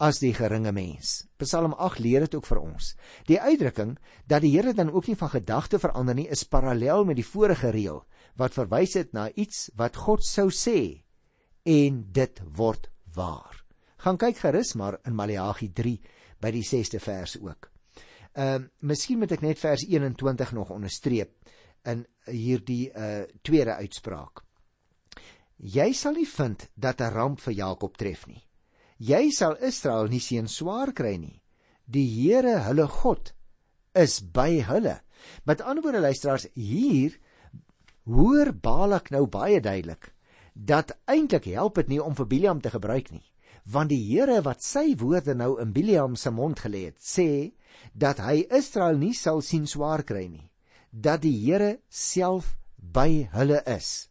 as 0.01 0.19
die 0.19 0.33
geringe 0.35 0.73
mens. 0.73 1.29
Psalm 1.39 1.75
8 1.75 1.99
leer 1.99 2.21
dit 2.21 2.35
ook 2.35 2.47
vir 2.47 2.61
ons. 2.61 2.95
Die 3.27 3.41
uitdrukking 3.41 3.99
dat 4.27 4.43
die 4.43 4.57
Here 4.57 4.73
dan 4.73 4.91
ook 4.91 5.07
nie 5.07 5.17
van 5.17 5.31
gedagte 5.31 5.79
verander 5.79 6.15
nie, 6.15 6.29
is 6.29 6.45
parallel 6.45 7.05
met 7.05 7.17
die 7.17 7.27
vorige 7.27 7.71
reël 7.71 8.05
wat 8.37 8.55
verwys 8.55 8.95
het 8.95 9.13
na 9.13 9.29
iets 9.31 9.71
wat 9.77 9.97
God 9.97 10.25
sou 10.25 10.49
sê 10.51 11.05
en 11.65 12.07
dit 12.13 12.41
word 12.57 12.89
waar. 13.15 13.65
Gaan 13.99 14.17
kyk 14.17 14.37
gerus 14.37 14.75
maar 14.75 14.99
in 15.05 15.15
Maleagi 15.15 15.69
by 16.41 16.51
die 16.51 16.65
6ste 16.65 16.99
vers 16.99 17.37
ook. 17.39 17.72
Ehm 18.33 18.63
uh, 18.63 18.69
miskien 18.81 19.19
moet 19.21 19.33
ek 19.33 19.43
net 19.45 19.59
vers 19.61 19.83
21 19.85 20.53
nog 20.57 20.71
onderstreep 20.73 21.35
in 21.85 22.07
hierdie 22.25 22.89
uh 22.97 23.25
tweede 23.45 23.75
uitspraak. 23.77 24.45
Jy 25.57 25.93
sal 25.93 26.17
nie 26.17 26.29
vind 26.29 26.69
dat 26.75 27.01
'n 27.01 27.13
ramp 27.13 27.41
vir 27.41 27.55
Jakob 27.55 27.97
tref 27.97 28.27
nie. 28.27 28.43
Jy 28.99 29.31
sal 29.31 29.57
Israel 29.61 30.09
nie 30.09 30.21
sien 30.21 30.49
swaar 30.49 30.93
kry 30.93 31.17
nie. 31.17 31.43
Die 31.85 32.07
Here, 32.07 32.63
hulle 32.69 32.87
God, 32.89 33.35
is 33.95 34.21
by 34.21 34.63
hulle. 34.63 35.01
Met 35.45 35.61
ander 35.61 35.83
woorde 35.83 36.01
luisteraars, 36.01 36.47
hier 36.55 37.19
hoor 38.05 38.53
Balak 38.53 39.11
nou 39.11 39.27
baie 39.27 39.61
duidelik 39.61 40.15
dat 40.55 40.99
eintlik 41.07 41.45
help 41.45 41.75
dit 41.75 41.89
nie 41.89 42.03
om 42.03 42.15
vir 42.15 42.27
Biliam 42.27 42.61
te 42.61 42.71
gebruik 42.71 43.11
nie 43.11 43.33
want 43.65 43.93
die 43.93 44.01
Here 44.03 44.41
wat 44.43 44.63
sy 44.65 44.95
woorde 44.99 45.35
nou 45.39 45.57
in 45.63 45.73
Biliam 45.73 46.17
se 46.17 46.31
mond 46.35 46.59
gelê 46.65 46.87
het, 46.91 46.99
sê 46.99 47.53
dat 47.93 48.19
hy 48.19 48.47
Israel 48.51 48.99
nie 48.99 49.15
sal 49.15 49.43
sien 49.43 49.67
swaar 49.67 50.03
kry 50.03 50.27
nie, 50.29 50.51
dat 50.91 51.23
die 51.23 51.35
Here 51.45 51.79
self 51.89 52.57
by 52.77 53.29
hulle 53.33 53.63
is. 53.67 54.09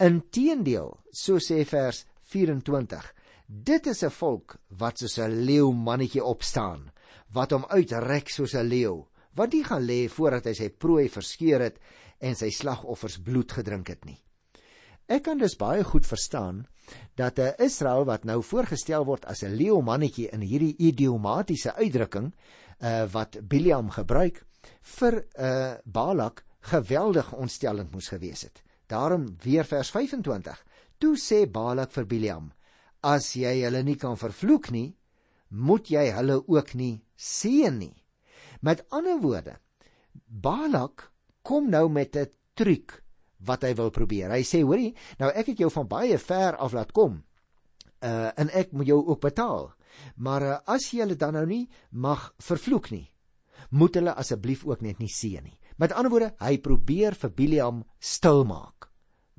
Inteendeel, 0.00 0.96
so 1.12 1.38
sê 1.38 1.64
vers 1.68 2.04
24, 2.32 3.12
dit 3.46 3.86
is 3.86 4.02
'n 4.04 4.10
volk 4.10 4.58
wat 4.68 4.98
soos 4.98 5.18
'n 5.18 5.44
leeu 5.46 5.72
mannetjie 5.72 6.24
opstaan, 6.24 6.90
wat 7.32 7.50
hom 7.50 7.64
uitrek 7.68 8.28
soos 8.28 8.54
'n 8.54 8.68
leeu, 8.68 9.06
wat 9.34 9.52
nie 9.52 9.64
gaan 9.64 9.86
lê 9.86 10.08
voordat 10.08 10.46
hy 10.46 10.54
sy 10.54 10.68
prooi 10.68 11.08
verskeur 11.08 11.60
het 11.60 11.78
en 12.20 12.34
sy 12.34 12.50
slagoffers 12.50 13.18
bloed 13.18 13.52
gedrink 13.52 13.88
het 13.88 14.04
nie. 14.04 14.18
Ek 15.08 15.24
kan 15.26 15.38
dus 15.38 15.56
baie 15.58 15.82
goed 15.84 16.06
verstaan 16.06 16.66
dat 17.16 17.38
'n 17.38 17.54
Israel 17.58 18.04
wat 18.04 18.24
nou 18.24 18.42
voorgestel 18.42 19.04
word 19.04 19.24
as 19.24 19.42
'n 19.42 19.56
leeumannetjie 19.56 20.28
in 20.32 20.40
hierdie 20.40 20.76
idiomatiese 20.78 21.74
uitdrukking 21.74 22.32
uh, 22.80 23.04
wat 23.12 23.38
Biliam 23.48 23.90
gebruik 23.90 24.42
vir 24.98 25.24
uh, 25.38 25.74
Balak 25.84 26.44
geweldig 26.72 27.32
ontstellend 27.32 27.92
moes 27.92 28.08
gewees 28.08 28.42
het. 28.42 28.62
Daarom 28.86 29.36
weer 29.42 29.64
vers 29.64 29.90
25. 29.90 30.64
Toe 30.98 31.16
sê 31.16 31.46
Balak 31.50 31.92
vir 31.92 32.06
Biliam: 32.06 32.50
As 33.00 33.32
jy 33.36 33.62
hulle 33.64 33.82
nie 33.82 33.96
kan 33.96 34.18
vervloek 34.20 34.70
nie, 34.74 34.90
moet 35.48 35.88
jy 35.90 36.10
hulle 36.12 36.40
ook 36.46 36.74
nie 36.74 37.00
seën 37.16 37.78
nie. 37.78 37.94
Met 38.60 38.84
ander 38.90 39.20
woorde, 39.20 39.56
Balak 40.26 41.10
kom 41.42 41.70
nou 41.70 41.88
met 41.88 42.16
'n 42.16 42.28
truc 42.54 43.02
wat 43.38 43.62
hy 43.62 43.74
wil 43.74 43.90
probeer. 43.90 44.30
Hy 44.30 44.42
sê, 44.44 44.62
hoorie, 44.62 44.94
nou 45.18 45.30
ek 45.30 45.46
het 45.46 45.58
jou 45.58 45.70
van 45.70 45.88
baie 45.88 46.18
ver 46.18 46.56
af 46.56 46.72
laat 46.72 46.92
kom. 46.92 47.22
Uh 48.00 48.30
en 48.36 48.50
ek 48.50 48.72
moet 48.72 48.86
jou 48.86 49.06
ook 49.06 49.20
betaal. 49.20 49.72
Maar 50.16 50.42
uh, 50.42 50.58
as 50.66 50.90
jy 50.92 51.02
hulle 51.04 51.16
dan 51.16 51.34
nou 51.38 51.46
nie 51.46 51.64
mag 51.90 52.30
vervloek 52.42 52.90
nie, 52.90 53.06
moet 53.70 53.96
hulle 53.98 54.14
asseblief 54.18 54.64
ook 54.66 54.82
net 54.82 54.98
nie 54.98 55.10
seën 55.12 55.44
nie. 55.44 55.58
Met 55.80 55.94
ander 55.96 56.12
woorde, 56.12 56.34
hy 56.40 56.58
probeer 56.60 57.16
vir 57.16 57.32
Biliam 57.32 57.84
stil 57.98 58.44
maak. 58.44 58.90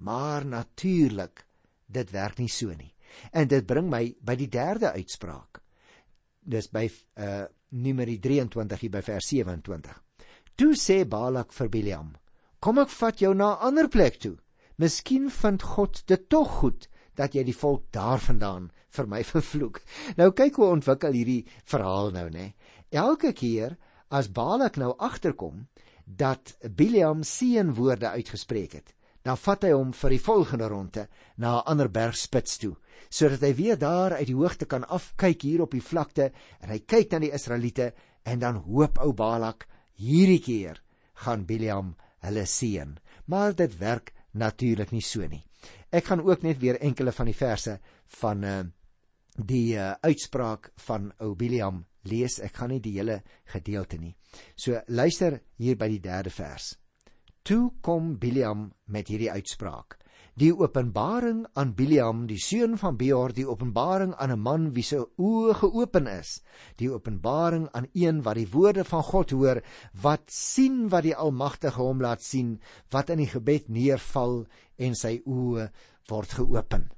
Maar 0.02 0.46
natuurlik, 0.46 1.46
dit 1.86 2.12
werk 2.12 2.40
nie 2.40 2.50
so 2.50 2.74
nie. 2.74 2.94
En 3.32 3.48
dit 3.48 3.66
bring 3.68 3.90
my 3.92 4.06
by 4.24 4.36
die 4.40 4.50
derde 4.50 4.94
uitspraak. 4.96 5.62
Dis 6.42 6.72
by 6.72 6.88
uh 7.18 7.48
Numeri 7.72 8.18
23 8.20 8.82
hier 8.84 8.92
by 8.92 9.00
vers 9.00 9.30
27. 9.32 9.92
Toe 10.60 10.74
sê 10.76 11.06
Balak 11.08 11.54
vir 11.56 11.70
Biliam: 11.72 12.10
"Kom 12.60 12.80
ek 12.84 12.90
vat 12.90 13.22
jou 13.22 13.34
na 13.34 13.54
'n 13.54 13.68
ander 13.68 13.88
plek 13.88 14.20
toe. 14.20 14.36
Miskien 14.78 15.30
vind 15.30 15.64
God 15.64 16.04
dit 16.06 16.30
tog 16.30 16.50
goed 16.60 16.90
dat 17.22 17.38
jy 17.38 17.46
die 17.48 17.58
volk 17.58 17.86
daarvandaan 17.94 18.72
vir 18.98 19.10
my 19.14 19.22
vervloek." 19.34 19.82
Nou 20.18 20.32
kyk 20.34 20.58
hoe 20.58 20.72
ontwikkel 20.74 21.20
hierdie 21.20 21.46
verhaal 21.64 22.12
nou, 22.18 22.28
né? 22.34 22.54
Elke 22.90 23.32
keer 23.38 23.78
as 24.10 24.32
Balak 24.34 24.82
nou 24.82 24.96
agterkom 24.98 25.68
dat 26.06 26.58
Biliam 26.76 27.22
seënwoorde 27.24 28.10
uitgespreek 28.18 28.74
het, 28.74 28.94
dan 29.24 29.38
vat 29.38 29.66
hy 29.66 29.72
hom 29.76 29.92
vir 29.94 30.16
die 30.16 30.24
volgende 30.24 30.68
ronde 30.72 31.08
na 31.38 31.60
'n 31.60 31.68
ander 31.72 31.90
bergspits 31.90 32.58
toe 32.58 32.76
sodat 33.10 33.42
hy 33.42 33.54
weer 33.56 33.78
daar 33.78 34.14
uit 34.14 34.28
die 34.28 34.38
hoogte 34.38 34.66
kan 34.66 34.88
afkyk 34.88 35.42
hier 35.42 35.62
op 35.62 35.72
die 35.72 35.84
vlakte 35.84 36.32
en 36.62 36.70
hy 36.70 36.80
kyk 36.80 37.12
na 37.12 37.20
die 37.20 37.34
Israeliete 37.34 37.94
en 38.24 38.40
dan 38.40 38.64
hoop 38.66 39.00
ou 39.04 39.14
Balak 39.14 39.68
hierdie 40.00 40.42
keer 40.42 40.82
gaan 41.26 41.46
Biliam 41.46 41.96
hulle 42.26 42.46
seën 42.46 42.98
maar 43.26 43.54
dit 43.54 43.78
werk 43.80 44.14
natuurlik 44.32 44.92
nie 44.92 45.06
so 45.06 45.28
nie 45.28 45.44
ek 45.90 46.06
gaan 46.10 46.24
ook 46.26 46.44
net 46.44 46.60
weer 46.62 46.80
enkele 46.82 47.12
van 47.12 47.30
die 47.30 47.38
verse 47.38 47.78
van 48.22 48.44
uh, 48.44 48.60
die 49.38 49.76
uh, 49.78 49.94
uitspraak 50.02 50.72
van 50.88 51.12
ou 51.20 51.36
Biliam 51.36 51.86
lees. 52.10 52.40
Ek 52.42 52.56
gaan 52.60 52.74
nie 52.74 52.82
die 52.84 52.98
hele 52.98 53.22
gedeelte 53.54 54.00
nie. 54.02 54.16
So 54.56 54.82
luister 54.88 55.40
hier 55.58 55.78
by 55.78 55.88
die 55.92 56.02
derde 56.04 56.34
vers. 56.34 56.74
Toe 57.44 57.74
kom 57.82 58.18
Biliam 58.20 58.70
met 58.86 59.10
hierdie 59.10 59.32
uitspraak: 59.32 59.98
Die 60.40 60.54
openbaring 60.56 61.44
aan 61.60 61.74
Biliam, 61.76 62.24
die 62.28 62.40
seun 62.40 62.78
van 62.80 62.96
Beor, 62.98 63.34
die 63.36 63.46
openbaring 63.48 64.14
aan 64.16 64.32
'n 64.32 64.40
man 64.40 64.70
wie 64.74 64.84
se 64.84 65.00
oë 65.18 65.54
geopen 65.60 66.08
is, 66.08 66.42
die 66.78 66.90
openbaring 66.90 67.68
aan 67.74 67.88
een 67.94 68.22
wat 68.24 68.36
die 68.36 68.48
woorde 68.48 68.84
van 68.84 69.04
God 69.04 69.32
hoor, 69.32 69.62
wat 70.02 70.32
sien 70.32 70.88
wat 70.90 71.04
die 71.04 71.16
Almagtige 71.16 71.82
hom 71.82 72.02
laat 72.02 72.22
sien, 72.22 72.60
wat 72.92 73.10
in 73.10 73.18
die 73.18 73.28
gebed 73.28 73.68
neerval 73.70 74.46
en 74.78 74.96
sy 74.96 75.22
oë 75.26 75.70
word 76.08 76.32
geopen. 76.32 76.90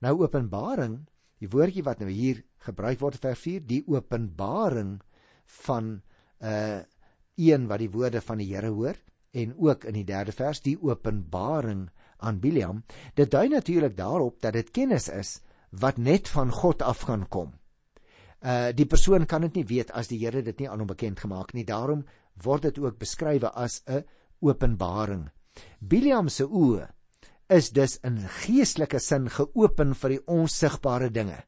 Nou 0.00 0.22
openbaring, 0.22 1.06
die 1.38 1.48
woordjie 1.48 1.84
wat 1.84 2.00
nou 2.00 2.10
hier 2.10 2.42
gebruik 2.58 3.00
word 3.00 3.16
vers 3.20 3.38
4, 3.38 3.60
die 3.66 3.84
openbaring 3.86 5.00
van 5.44 6.02
'n 6.40 6.46
uh, 6.46 6.80
een 7.36 7.66
wat 7.68 7.78
die 7.78 7.90
woorde 7.90 8.20
van 8.20 8.38
die 8.38 8.54
Here 8.54 8.70
hoor 8.72 8.96
en 9.36 9.54
ook 9.58 9.84
in 9.84 9.94
die 9.94 10.04
derde 10.08 10.32
vers 10.32 10.62
die 10.64 10.76
openbaring 10.80 11.90
aan 12.18 12.40
Biliam, 12.40 12.82
dit 13.14 13.30
dui 13.30 13.48
natuurlik 13.48 13.96
daarop 13.96 14.40
dat 14.40 14.52
dit 14.52 14.70
kennis 14.70 15.08
is 15.08 15.40
wat 15.70 15.96
net 15.96 16.28
van 16.28 16.50
God 16.50 16.82
af 16.82 17.06
gaan 17.08 17.28
kom. 17.28 17.54
Uh 18.40 18.72
die 18.76 18.86
persoon 18.86 19.26
kan 19.26 19.46
dit 19.46 19.54
nie 19.54 19.66
weet 19.66 19.90
as 19.92 20.08
die 20.08 20.20
Here 20.24 20.42
dit 20.42 20.60
nie 20.60 20.68
aan 20.70 20.78
hom 20.78 20.90
bekend 20.90 21.20
gemaak 21.20 21.52
nie. 21.52 21.64
Daarom 21.64 22.04
word 22.42 22.68
dit 22.68 22.78
ook 22.78 22.98
beskrywe 22.98 23.50
as 23.50 23.82
'n 23.86 24.04
openbaring. 24.40 25.30
Biliam 25.80 26.28
se 26.28 26.44
oë 26.44 26.88
is 27.48 27.70
dus 27.70 27.98
in 28.02 28.18
geestelike 28.18 28.98
sin 28.98 29.28
geopen 29.30 29.94
vir 29.94 30.08
die 30.08 30.26
onsigbare 30.26 31.10
dinge. 31.10 31.44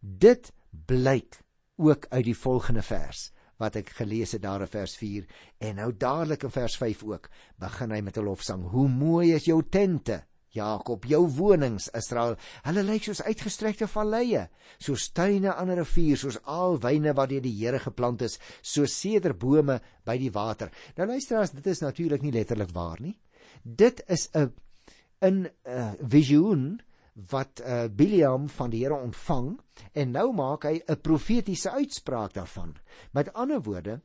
Dit 0.00 0.52
blyk 0.70 1.40
ook 1.76 2.06
uit 2.10 2.24
die 2.24 2.36
volgende 2.36 2.82
vers 2.82 3.32
wat 3.58 3.76
ek 3.76 3.90
gelees 3.98 4.32
het 4.32 4.42
daar 4.42 4.60
in 4.60 4.72
vers 4.72 4.96
4 4.96 5.26
en 5.58 5.76
nou 5.76 5.90
dadelik 5.96 6.42
in 6.42 6.50
vers 6.50 6.76
5 6.76 7.04
ook 7.04 7.28
begin 7.58 7.90
hy 7.90 8.00
met 8.00 8.18
'n 8.18 8.24
lofsang. 8.24 8.68
Hoe 8.70 8.88
mooi 8.88 9.34
is 9.34 9.44
jou 9.44 9.62
tente 9.62 10.24
Jakob 10.56 11.04
jou 11.04 11.22
wonings 11.36 11.88
Israel. 11.96 12.36
Hulle 12.66 12.84
lyk 12.86 13.06
soos 13.06 13.22
uitgestrekte 13.26 13.88
valleie 13.90 14.46
soos 14.78 15.10
tuine 15.16 15.54
aan 15.54 15.70
'n 15.70 15.78
rivier 15.82 16.16
soos 16.16 16.38
alwyne 16.44 17.14
wat 17.14 17.30
deur 17.30 17.44
die 17.44 17.56
Here 17.56 17.78
geplant 17.78 18.22
is 18.22 18.38
soos 18.62 19.00
sederbome 19.00 19.80
by 20.04 20.18
die 20.18 20.32
water. 20.32 20.70
Nou 20.96 21.08
luister 21.08 21.38
as 21.38 21.50
dit 21.50 21.66
is 21.66 21.80
natuurlik 21.80 22.22
nie 22.22 22.32
letterlik 22.32 22.72
waar 22.72 23.00
nie. 23.00 23.18
Dit 23.62 24.02
is 24.08 24.28
'n 24.34 24.52
'n 25.22 25.48
uh, 25.66 25.92
visioen 26.00 26.80
wat 27.16 27.60
uh, 27.64 27.86
Biliam 27.88 28.48
van 28.48 28.70
die 28.70 28.82
Here 28.84 28.96
ontvang 28.96 29.54
en 29.92 30.12
nou 30.12 30.32
maak 30.36 30.66
hy 30.68 30.82
'n 30.84 31.00
profetiese 31.00 31.70
uitspraak 31.70 32.34
daarvan. 32.34 32.76
Met 33.12 33.32
ander 33.32 33.62
woorde, 33.62 34.00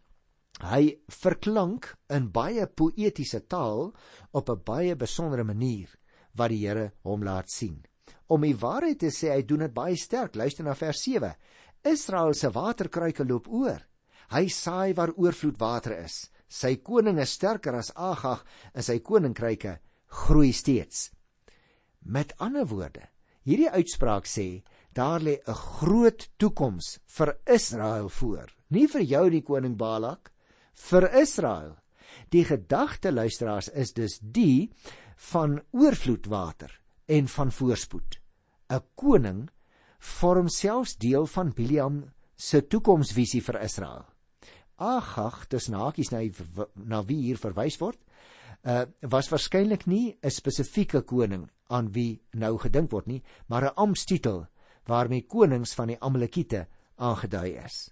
hy 0.63 1.01
verklank 1.07 1.95
in 2.09 2.31
baie 2.31 2.67
poëtiese 2.67 3.47
taal 3.47 3.93
op 4.31 4.49
'n 4.49 4.63
baie 4.63 4.95
besondere 4.95 5.43
manier 5.43 5.89
wat 6.35 6.49
die 6.49 6.67
Here 6.67 6.91
hom 7.03 7.23
laat 7.23 7.49
sien. 7.49 7.83
Om 8.27 8.41
die 8.41 8.55
waarheid 8.55 8.99
te 8.99 9.11
sê, 9.11 9.33
hy 9.33 9.43
doen 9.43 9.59
dit 9.59 9.73
baie 9.73 9.95
sterk. 9.95 10.35
Luister 10.35 10.63
na 10.63 10.73
vers 10.73 11.03
7. 11.03 11.35
Israel 11.83 12.33
se 12.33 12.49
waterkruike 12.49 13.25
loop 13.27 13.47
oor. 13.47 13.81
Hy 14.31 14.47
saai 14.47 14.93
waar 14.93 15.11
oorvloed 15.17 15.59
water 15.59 15.97
is. 16.05 16.31
Sy 16.47 16.77
koning 16.77 17.19
is 17.19 17.31
sterker 17.31 17.75
as 17.75 17.91
Agag 17.95 18.45
en 18.73 18.83
sy 18.83 18.99
koninkryke 18.99 19.79
groei 20.07 20.51
steeds. 20.53 21.11
Met 22.01 22.33
ander 22.37 22.65
woorde, 22.67 23.05
hierdie 23.45 23.69
uitspraak 23.69 24.25
sê 24.25 24.63
daar 24.93 25.21
lê 25.21 25.39
'n 25.47 25.53
groot 25.53 26.29
toekoms 26.37 26.99
vir 27.05 27.37
Israel 27.45 28.09
voor. 28.09 28.49
Nie 28.69 28.87
vir 28.87 29.01
jou 29.01 29.29
die 29.29 29.41
koning 29.41 29.77
Balak, 29.77 30.31
vir 30.73 31.13
Israel. 31.13 31.77
Die 32.29 32.43
gedagte 32.43 33.11
luisteraars 33.11 33.69
is 33.69 33.93
dus 33.93 34.19
die 34.21 34.71
van 35.15 35.61
oorvloedwater 35.71 36.79
en 37.05 37.27
van 37.27 37.51
voorspoed. 37.51 38.19
'n 38.69 38.81
Koning 38.95 39.49
vorm 39.99 40.49
selfs 40.49 40.97
deel 40.97 41.25
van 41.25 41.53
Biliam 41.53 42.11
se 42.35 42.67
toekomsvisie 42.67 43.41
vir 43.41 43.61
Israel. 43.61 44.05
Agag, 44.75 45.47
dis 45.49 45.67
nakies 45.67 46.11
na, 46.11 46.21
na 46.75 47.03
wie 47.03 47.21
hier 47.21 47.37
verwys 47.37 47.77
word, 47.77 47.99
uh, 48.65 48.85
was 49.01 49.29
waarskynlik 49.29 49.85
nie 49.85 50.17
'n 50.23 50.29
spesifieke 50.29 51.01
koning 51.01 51.49
aan 51.71 51.91
wie 51.95 52.21
nou 52.35 52.57
gedink 52.59 52.91
word 52.91 53.07
nie, 53.07 53.23
maar 53.47 53.63
'n 53.63 53.75
amptstitel 53.75 54.45
waarmee 54.85 55.27
konings 55.27 55.73
van 55.73 55.87
die 55.87 55.99
Amalekiete 55.99 56.67
aangedui 56.95 57.57
is. 57.65 57.91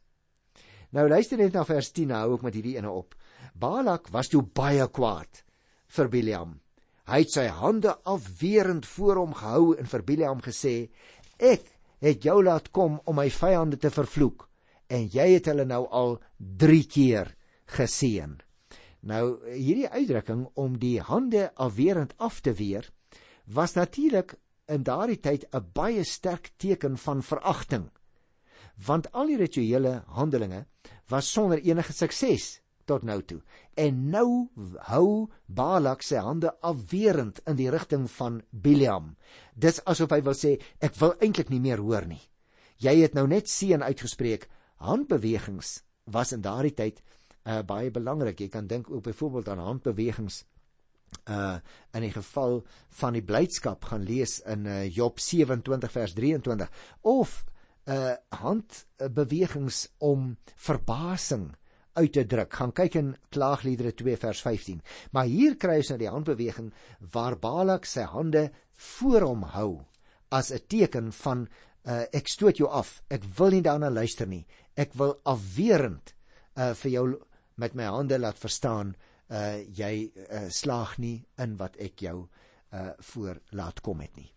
Nou 0.90 1.08
luister 1.10 1.38
net 1.38 1.54
na 1.54 1.64
vers 1.66 1.92
10 1.94 2.12
hou 2.12 2.34
ek 2.36 2.46
met 2.46 2.56
hierdie 2.58 2.78
ene 2.78 2.92
op. 2.92 3.16
Balak 3.54 4.10
was 4.14 4.28
toe 4.32 4.42
baie 4.42 4.88
kwaad 4.88 5.44
vir 5.96 6.10
Biliam. 6.10 6.60
Hy 7.10 7.24
het 7.24 7.34
sy 7.34 7.48
hande 7.48 7.96
afwerend 8.06 8.86
voor 8.86 9.22
hom 9.24 9.34
gehou 9.34 9.76
en 9.78 9.86
vir 9.86 10.04
Biliam 10.06 10.42
gesê: 10.42 10.90
"Ek 11.38 11.66
het 12.02 12.24
jou 12.24 12.44
laat 12.44 12.72
kom 12.72 13.00
om 13.06 13.16
my 13.16 13.30
vyande 13.30 13.78
te 13.78 13.90
vervloek 13.90 14.48
en 14.90 15.08
jy 15.08 15.34
het 15.34 15.46
hulle 15.46 15.66
nou 15.66 15.88
al 15.90 16.20
3 16.38 16.86
keer 16.86 17.36
geseën." 17.66 18.40
Nou 19.02 19.40
hierdie 19.54 19.90
uitdrukking 19.90 20.50
om 20.56 20.78
die 20.80 21.00
hande 21.02 21.52
afwerend 21.56 22.14
af 22.18 22.42
te 22.42 22.54
weer 22.54 22.90
was 23.50 23.74
natuurlik 23.74 24.36
in 24.70 24.84
daardie 24.84 25.20
tyd 25.20 25.46
'n 25.52 25.70
baie 25.74 26.04
sterk 26.04 26.52
teken 26.58 26.98
van 26.98 27.24
veragting. 27.24 27.90
Want 28.86 29.12
al 29.12 29.26
die 29.26 29.38
rituele 29.38 30.04
handelinge 30.08 30.66
was 31.08 31.32
sonder 31.32 31.60
enige 31.60 31.94
sukses 31.94 32.62
tot 32.86 33.04
nou 33.04 33.22
toe. 33.24 33.42
En 33.74 34.10
nou 34.10 34.50
hou 34.90 35.30
Balak 35.46 36.02
sy 36.02 36.16
hande 36.16 36.54
afwerend 36.62 37.42
in 37.46 37.56
die 37.56 37.70
rigting 37.70 38.10
van 38.12 38.42
Biliam. 38.52 39.16
Dis 39.56 39.84
asof 39.86 40.10
hy 40.10 40.22
wil 40.22 40.38
sê 40.38 40.62
ek 40.80 40.96
wil 40.96 41.16
eintlik 41.20 41.50
nie 41.50 41.60
meer 41.60 41.78
hoor 41.78 42.06
nie. 42.06 42.22
Jy 42.78 43.02
het 43.02 43.14
nou 43.14 43.28
net 43.28 43.50
seën 43.50 43.84
uitgespreek. 43.84 44.48
Handbewegings 44.76 45.84
was 46.06 46.32
in 46.32 46.42
daardie 46.42 46.74
tyd 46.74 47.02
uh, 47.46 47.62
baie 47.62 47.92
belangrik. 47.92 48.40
Jy 48.40 48.50
kan 48.50 48.68
dink 48.68 48.90
ook 48.90 49.04
byvoorbeeld 49.04 49.50
aan 49.50 49.60
handbewegings 49.60 50.46
uh 51.30 51.58
in 51.98 52.04
die 52.06 52.14
geval 52.14 52.60
van 53.00 53.16
die 53.18 53.26
blydskap 53.26 53.86
gaan 53.90 54.04
lees 54.06 54.40
in 54.46 54.68
uh, 54.70 54.86
Job 54.86 55.20
27 55.20 55.92
vers 55.92 56.14
23 56.14 56.70
of 57.02 57.46
uh 57.90 58.14
handbewegings 58.30 59.88
om 59.98 60.36
verbasing 60.56 61.50
uit 62.00 62.14
te 62.14 62.26
druk. 62.26 62.54
Gaan 62.54 62.74
kyk 62.76 62.96
in 63.00 63.16
Klaagliedere 63.34 63.94
2 63.98 64.18
vers 64.22 64.42
15. 64.46 64.82
Maar 65.12 65.26
hier 65.32 65.58
kry 65.60 65.80
ons 65.82 65.90
nou 65.92 66.00
die 66.00 66.12
handbeweging 66.12 66.70
waar 67.14 67.38
Balak 67.42 67.90
sy 67.90 68.06
hande 68.08 68.50
voor 68.96 69.26
hom 69.28 69.44
hou 69.56 69.72
as 70.30 70.52
'n 70.52 70.62
teken 70.68 71.12
van 71.12 71.48
uh, 71.84 72.04
ek 72.14 72.28
stoot 72.28 72.58
jou 72.58 72.70
af. 72.70 73.02
Ek 73.10 73.24
wil 73.38 73.52
nie 73.58 73.66
daarna 73.66 73.90
luister 73.90 74.28
nie. 74.28 74.46
Ek 74.76 74.94
wil 74.94 75.18
afwerend 75.26 76.14
uh, 76.56 76.74
vir 76.74 76.92
jou 76.92 77.06
met 77.56 77.76
my 77.76 77.84
hande 77.84 78.20
laat 78.20 78.40
verstaan 78.40 78.96
uh 79.30 79.60
jy 79.78 80.10
uh, 80.10 80.50
slaag 80.50 80.98
nie 80.98 81.24
in 81.38 81.56
wat 81.58 81.78
ek 81.78 82.02
jou 82.02 82.28
uh 82.74 82.92
voor 83.12 83.42
laat 83.52 83.82
kom 83.82 84.02
het 84.02 84.16
nie. 84.18 84.30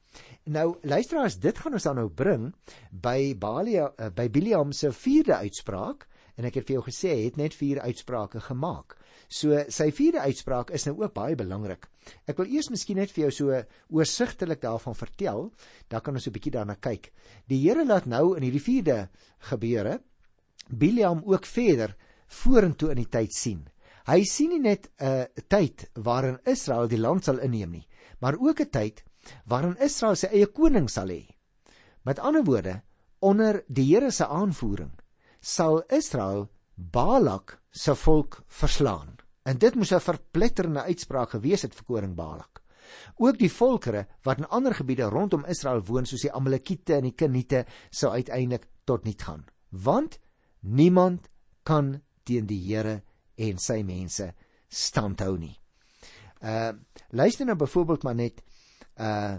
Nou 0.53 0.77
luisteraars, 0.83 1.39
dit 1.41 1.59
gaan 1.59 1.73
ons 1.73 1.87
dan 1.89 1.97
nou 1.97 2.09
bring 2.09 2.51
by 2.91 3.35
Balia 3.39 3.89
uh, 3.97 4.11
by 4.13 4.29
Biliam 4.29 4.73
se 4.73 4.93
vierde 4.93 5.37
uitspraak 5.41 6.07
en 6.37 6.49
ek 6.49 6.61
het 6.61 6.69
vir 6.69 6.79
jou 6.79 6.85
gesê 6.89 7.13
hy 7.15 7.25
het 7.29 7.39
net 7.41 7.57
vier 7.57 7.81
uitsprake 7.81 8.41
gemaak. 8.49 8.97
So 9.33 9.57
sy 9.73 9.89
vierde 9.97 10.25
uitspraak 10.27 10.73
is 10.77 10.85
nou 10.89 10.99
ook 11.01 11.15
baie 11.17 11.37
belangrik. 11.39 11.87
Ek 12.29 12.37
wil 12.41 12.51
eers 12.53 12.69
miskien 12.73 12.99
net 13.01 13.13
vir 13.15 13.27
jou 13.27 13.33
so 13.37 13.61
oorsigtelik 13.97 14.61
daarvan 14.61 14.97
vertel, 14.99 15.51
dan 15.89 16.01
kan 16.01 16.15
ons 16.15 16.27
'n 16.29 16.33
bietjie 16.33 16.53
daarna 16.53 16.77
kyk. 16.77 17.13
Die 17.49 17.61
Here 17.63 17.85
laat 17.85 18.07
nou 18.07 18.37
in 18.37 18.43
hierdie 18.43 18.61
vierde 18.61 19.09
gebeure 19.39 20.01
Biliam 20.69 21.23
ook 21.25 21.47
verder 21.47 21.97
vorentoe 22.29 22.91
in 22.91 22.97
die 22.97 23.11
tyd 23.11 23.33
sien. 23.33 23.72
Hy 24.07 24.25
sien 24.25 24.51
nie 24.51 24.61
net 24.61 24.91
'n 24.99 25.07
uh, 25.07 25.27
tyd 25.49 25.91
waarin 25.95 26.41
Israel 26.45 26.89
die 26.89 26.99
land 26.99 27.25
sal 27.25 27.39
inneem 27.39 27.71
nie, 27.71 27.87
maar 28.21 28.35
ook 28.35 28.61
'n 28.61 28.71
tyd 28.71 29.05
waarin 29.47 29.77
Israel 29.79 30.17
sy 30.17 30.27
eie 30.27 30.47
koning 30.47 30.89
sal 30.91 31.09
hê. 31.09 31.27
Met 32.05 32.19
ander 32.19 32.45
woorde, 32.45 32.83
onder 33.21 33.63
die 33.69 33.95
Here 33.95 34.11
se 34.11 34.27
aanvoering 34.27 34.93
sal 35.41 35.83
Israel 35.89 36.49
Balak 36.75 37.61
se 37.71 37.95
volk 37.95 38.43
verslaan. 38.47 39.17
En 39.45 39.59
dit 39.59 39.75
moes 39.75 39.93
'n 39.93 40.01
verpletterende 40.01 40.83
uitspraak 40.83 41.31
gewees 41.31 41.63
het 41.63 41.75
vir 41.75 41.85
koning 41.85 42.15
Balak. 42.15 42.63
Ook 43.17 43.39
die 43.39 43.53
volkere 43.53 44.07
wat 44.23 44.39
in 44.39 44.49
ander 44.49 44.75
gebiede 44.75 45.09
rondom 45.09 45.45
Israel 45.45 45.83
woon 45.85 46.07
soos 46.07 46.21
die 46.21 46.33
Amalekiete 46.33 46.95
en 46.95 47.03
die 47.03 47.15
Keniete 47.15 47.67
sou 47.91 48.13
uiteindelik 48.13 48.67
tot 48.85 49.05
niet 49.05 49.23
gaan. 49.23 49.45
Want 49.69 50.19
niemand 50.61 51.29
kan 51.63 52.03
teen 52.25 52.47
die 52.47 52.75
Here 52.75 53.03
en 53.37 53.59
sy 53.59 53.83
mense 53.83 54.33
standhou 54.69 55.37
nie. 55.39 55.55
Uh 56.41 56.73
luister 57.11 57.47
nou 57.47 57.57
byvoorbeeld 57.57 58.03
maar 58.03 58.19
net 58.19 58.43
uh 58.97 59.39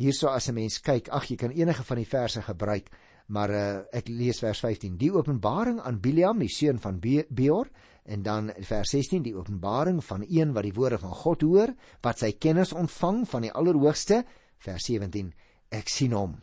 hierso 0.00 0.28
as 0.28 0.48
'n 0.48 0.54
mens 0.54 0.80
kyk, 0.80 1.08
ag 1.08 1.28
jy 1.28 1.36
kan 1.36 1.50
enige 1.50 1.84
van 1.84 1.96
die 1.96 2.08
verse 2.08 2.42
gebruik. 2.42 2.88
Maar 3.26 3.50
uh, 3.50 3.80
ek 3.92 4.08
lees 4.08 4.40
vers 4.42 4.58
15. 4.58 4.96
Die 4.96 5.12
openbaring 5.12 5.80
aan 5.80 6.00
Biliam, 6.00 6.38
die 6.38 6.48
seun 6.48 6.78
van 6.78 6.98
Be 6.98 7.26
Beor, 7.28 7.68
en 8.04 8.22
dan 8.22 8.50
vers 8.58 8.90
16, 8.90 9.22
die 9.22 9.36
openbaring 9.36 10.00
van 10.04 10.24
een 10.26 10.52
wat 10.52 10.66
die 10.66 10.74
woorde 10.74 10.98
van 10.98 11.14
God 11.14 11.42
hoor, 11.42 11.74
wat 12.02 12.18
sy 12.18 12.32
kennis 12.32 12.72
ontvang 12.72 13.28
van 13.28 13.42
die 13.46 13.52
Allerhoogste, 13.52 14.24
vers 14.58 14.88
17. 14.88 15.30
Ek 15.70 15.88
sien 15.88 16.16
hom, 16.16 16.40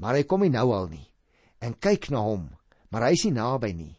maar 0.00 0.16
hy 0.16 0.22
kom 0.24 0.40
nie 0.40 0.54
nou 0.54 0.70
al 0.72 0.88
nie. 0.88 1.04
En 1.60 1.76
kyk 1.76 2.08
na 2.14 2.22
hom, 2.24 2.48
maar 2.88 3.08
hy 3.08 3.12
is 3.18 3.26
nie 3.26 3.34
naby 3.36 3.72
nie. 3.76 3.92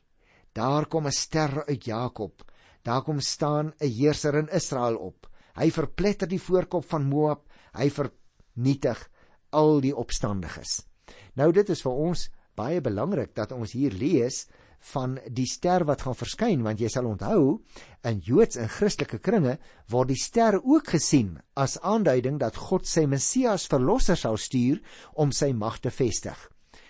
Daar 0.55 0.85
kom 0.87 1.07
'n 1.07 1.11
ster 1.11 1.65
uit 1.67 1.83
Jakob. 1.83 2.43
Daar 2.81 3.03
kom 3.03 3.19
staan 3.19 3.73
'n 3.79 3.87
heerser 3.87 4.35
in 4.35 4.49
Israel 4.49 4.95
op. 4.95 5.27
Hy 5.55 5.71
verpletter 5.71 6.27
die 6.27 6.41
voorkop 6.41 6.85
van 6.85 7.03
Moab. 7.03 7.47
Hy 7.73 7.89
vernietig 7.89 9.09
al 9.49 9.81
die 9.81 9.95
opstandiges. 9.95 10.85
Nou 11.33 11.51
dit 11.51 11.69
is 11.69 11.81
vir 11.81 11.91
ons 11.91 12.29
baie 12.55 12.81
belangrik 12.81 13.35
dat 13.35 13.51
ons 13.51 13.71
hier 13.71 13.91
lees 13.91 14.47
van 14.93 15.19
die 15.27 15.45
ster 15.45 15.85
wat 15.85 16.01
gaan 16.01 16.15
verskyn 16.15 16.63
want 16.63 16.79
jy 16.79 16.89
sal 16.89 17.05
onthou 17.05 17.61
in 18.03 18.19
Joods 18.19 18.55
en 18.55 18.69
Christelike 18.69 19.19
kringe 19.19 19.57
word 19.91 20.07
die 20.07 20.19
ster 20.19 20.59
ook 20.63 20.87
gesien 20.87 21.39
as 21.55 21.79
aanduiding 21.81 22.39
dat 22.39 22.55
God 22.55 22.87
sy 22.87 23.05
Messias 23.05 23.67
verlosser 23.67 24.15
sal 24.15 24.37
stuur 24.37 24.81
om 25.13 25.31
sy 25.31 25.51
mag 25.53 25.79
te 25.79 25.89
vestig. 25.89 26.37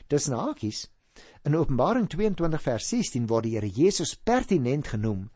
Dis 0.09 0.27
nakies 0.27 0.87
in 1.45 1.55
Openbaring 1.55 2.07
22 2.09 2.61
vers 2.61 2.87
16 2.89 3.27
word 3.29 3.45
die 3.45 3.53
Here 3.53 3.69
Jesus 3.69 4.15
pertinent 4.17 4.87
genoem 4.89 5.27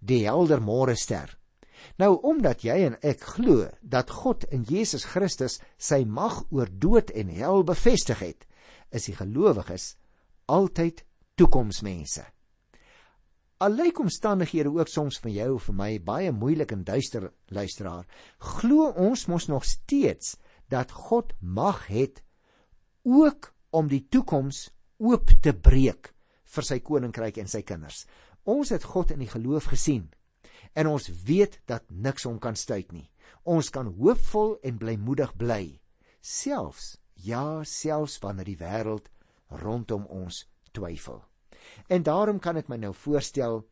die 0.00 0.22
helder 0.24 0.62
môre 0.64 0.94
ster. 0.96 1.34
Nou 2.00 2.16
omdat 2.26 2.64
jy 2.64 2.78
en 2.86 2.96
ek 3.04 3.20
glo 3.36 3.66
dat 3.82 4.10
God 4.22 4.46
in 4.54 4.64
Jesus 4.64 5.04
Christus 5.12 5.58
sy 5.76 6.04
mag 6.08 6.40
oor 6.48 6.70
dood 6.72 7.12
en 7.12 7.28
hel 7.28 7.66
bevestig 7.68 8.22
het, 8.24 8.46
is 8.88 9.10
die 9.10 9.16
gelowiges 9.18 9.92
altyd 10.48 11.04
toekomsmense. 11.36 12.24
Al 13.60 13.74
lyk 13.74 14.00
omstandighede 14.00 14.70
ook 14.72 14.88
soms 14.88 15.18
vir 15.20 15.34
jou 15.34 15.50
of 15.58 15.68
vir 15.68 15.76
my 15.76 15.90
baie 16.00 16.32
moeilik 16.32 16.72
en 16.72 16.86
duister 16.86 17.28
luisteraar, 17.52 18.06
glo 18.56 18.88
ons 18.96 19.26
mos 19.28 19.50
nog 19.50 19.68
steeds 19.68 20.38
dat 20.72 20.94
God 20.94 21.34
mag 21.42 21.84
het 21.92 22.22
ook 23.04 23.52
om 23.74 23.90
die 23.90 24.06
toekoms 24.08 24.68
oop 24.98 25.34
te 25.42 25.52
breek 25.52 26.12
vir 26.54 26.66
sy 26.66 26.78
koninkryk 26.84 27.38
en 27.38 27.50
sy 27.50 27.62
kinders. 27.62 28.04
Ons 28.48 28.72
het 28.74 28.84
God 28.84 29.12
in 29.14 29.22
die 29.24 29.30
geloof 29.30 29.70
gesien 29.72 30.08
en 30.74 30.90
ons 30.90 31.10
weet 31.26 31.60
dat 31.66 31.84
niks 31.90 32.26
hom 32.28 32.38
kan 32.42 32.56
stuit 32.56 32.90
nie. 32.92 33.08
Ons 33.44 33.70
kan 33.74 33.88
hoopvol 33.98 34.56
en 34.66 34.78
blymoedig 34.80 35.34
bly, 35.38 35.78
selfs 36.20 36.96
ja, 37.24 37.64
selfs 37.64 38.18
wanneer 38.22 38.46
die 38.52 38.60
wêreld 38.60 39.08
rondom 39.62 40.06
ons 40.06 40.44
twyfel. 40.76 41.22
En 41.88 42.02
daarom 42.02 42.38
kan 42.38 42.56
ek 42.60 42.68
my 42.70 42.78
nou 42.80 42.94
voorstel 42.94 43.62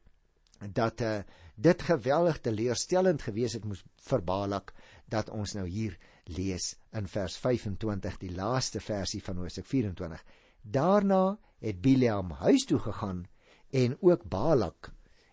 dat 0.60 1.00
uh, 1.04 1.20
dit 1.56 1.82
geweldig 1.82 2.40
teleurstellend 2.44 3.22
gewees 3.22 3.56
het 3.56 3.64
moes 3.64 3.84
vir 4.08 4.24
Balak 4.24 4.72
dat 5.12 5.30
ons 5.30 5.54
nou 5.56 5.66
hier 5.68 5.96
lees 6.26 6.74
in 6.96 7.06
vers 7.08 7.36
25 7.38 8.18
die 8.20 8.32
laaste 8.34 8.80
versie 8.80 9.22
van 9.22 9.38
Hosea 9.40 9.64
24. 9.64 10.24
Daarna 10.66 11.38
het 11.62 11.80
Bileam 11.80 12.30
huis 12.42 12.64
toe 12.66 12.78
gegaan 12.78 13.26
en 13.70 13.96
ook 14.00 14.24
Balak 14.28 14.90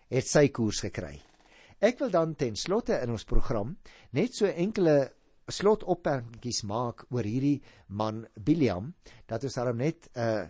het 0.08 0.28
sy 0.28 0.48
koers 0.54 0.84
gekry. 0.84 1.18
Ek 1.82 1.98
wil 1.98 2.12
dan 2.14 2.36
ten 2.38 2.56
slotte 2.56 2.96
in 3.02 3.10
ons 3.10 3.26
program 3.26 3.74
net 4.14 4.36
so 4.36 4.46
enkele 4.46 5.10
slotopmerkings 5.50 6.62
maak 6.64 7.04
oor 7.10 7.26
hierdie 7.26 7.58
man 7.88 8.22
Biliam 8.40 8.92
dat 9.28 9.44
ons 9.44 9.58
daarom 9.58 9.82
net 9.82 10.10
uh 10.14 10.44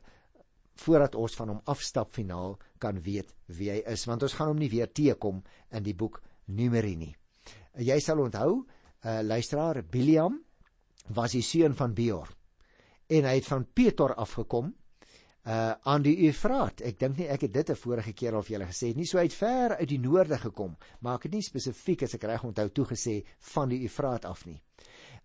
voordat 0.74 1.14
ons 1.14 1.36
van 1.38 1.52
hom 1.52 1.60
afstap 1.70 2.10
finaal 2.10 2.56
kan 2.82 2.96
weet 2.98 3.28
wie 3.46 3.68
hy 3.70 3.76
is 3.92 4.02
want 4.10 4.24
ons 4.26 4.32
gaan 4.34 4.48
hom 4.50 4.58
nie 4.58 4.72
weer 4.72 4.90
teekom 4.90 5.38
in 5.70 5.84
die 5.86 5.94
boek 5.94 6.18
Numeri 6.50 6.96
nie. 6.98 7.12
Jy 7.78 8.00
sal 8.02 8.18
onthou, 8.20 8.64
uh 9.06 9.20
luisteraar 9.22 9.84
Biliam 9.86 10.40
was 11.14 11.38
die 11.38 11.46
seun 11.46 11.78
van 11.78 11.94
Beor 11.94 12.34
en 13.06 13.24
hy 13.24 13.34
het 13.34 13.46
van 13.46 13.66
Petor 13.72 14.14
afgekom 14.14 14.74
uh 15.44 15.72
aan 15.84 16.02
die 16.02 16.16
Eufraat. 16.26 16.80
Ek 16.80 16.96
dink 16.98 17.18
nie 17.20 17.26
ek 17.28 17.42
het 17.44 17.52
dit 17.52 17.70
'n 17.70 17.76
vorige 17.76 18.12
keer 18.12 18.34
al 18.34 18.42
vir 18.42 18.56
julle 18.56 18.70
gesê 18.70 18.94
nie. 18.96 19.04
So 19.04 19.18
uit 19.18 19.32
ver 19.32 19.76
uit 19.76 19.88
die 19.88 19.98
noorde 19.98 20.38
gekom, 20.38 20.76
maar 21.00 21.16
ek 21.16 21.22
het 21.22 21.32
nie 21.32 21.42
spesifiek 21.42 22.02
as 22.02 22.14
ek 22.14 22.24
reg 22.24 22.44
onthou 22.44 22.68
toegesê 22.68 23.24
van 23.38 23.68
die 23.68 23.82
Eufraat 23.82 24.24
af 24.24 24.46
nie. 24.46 24.62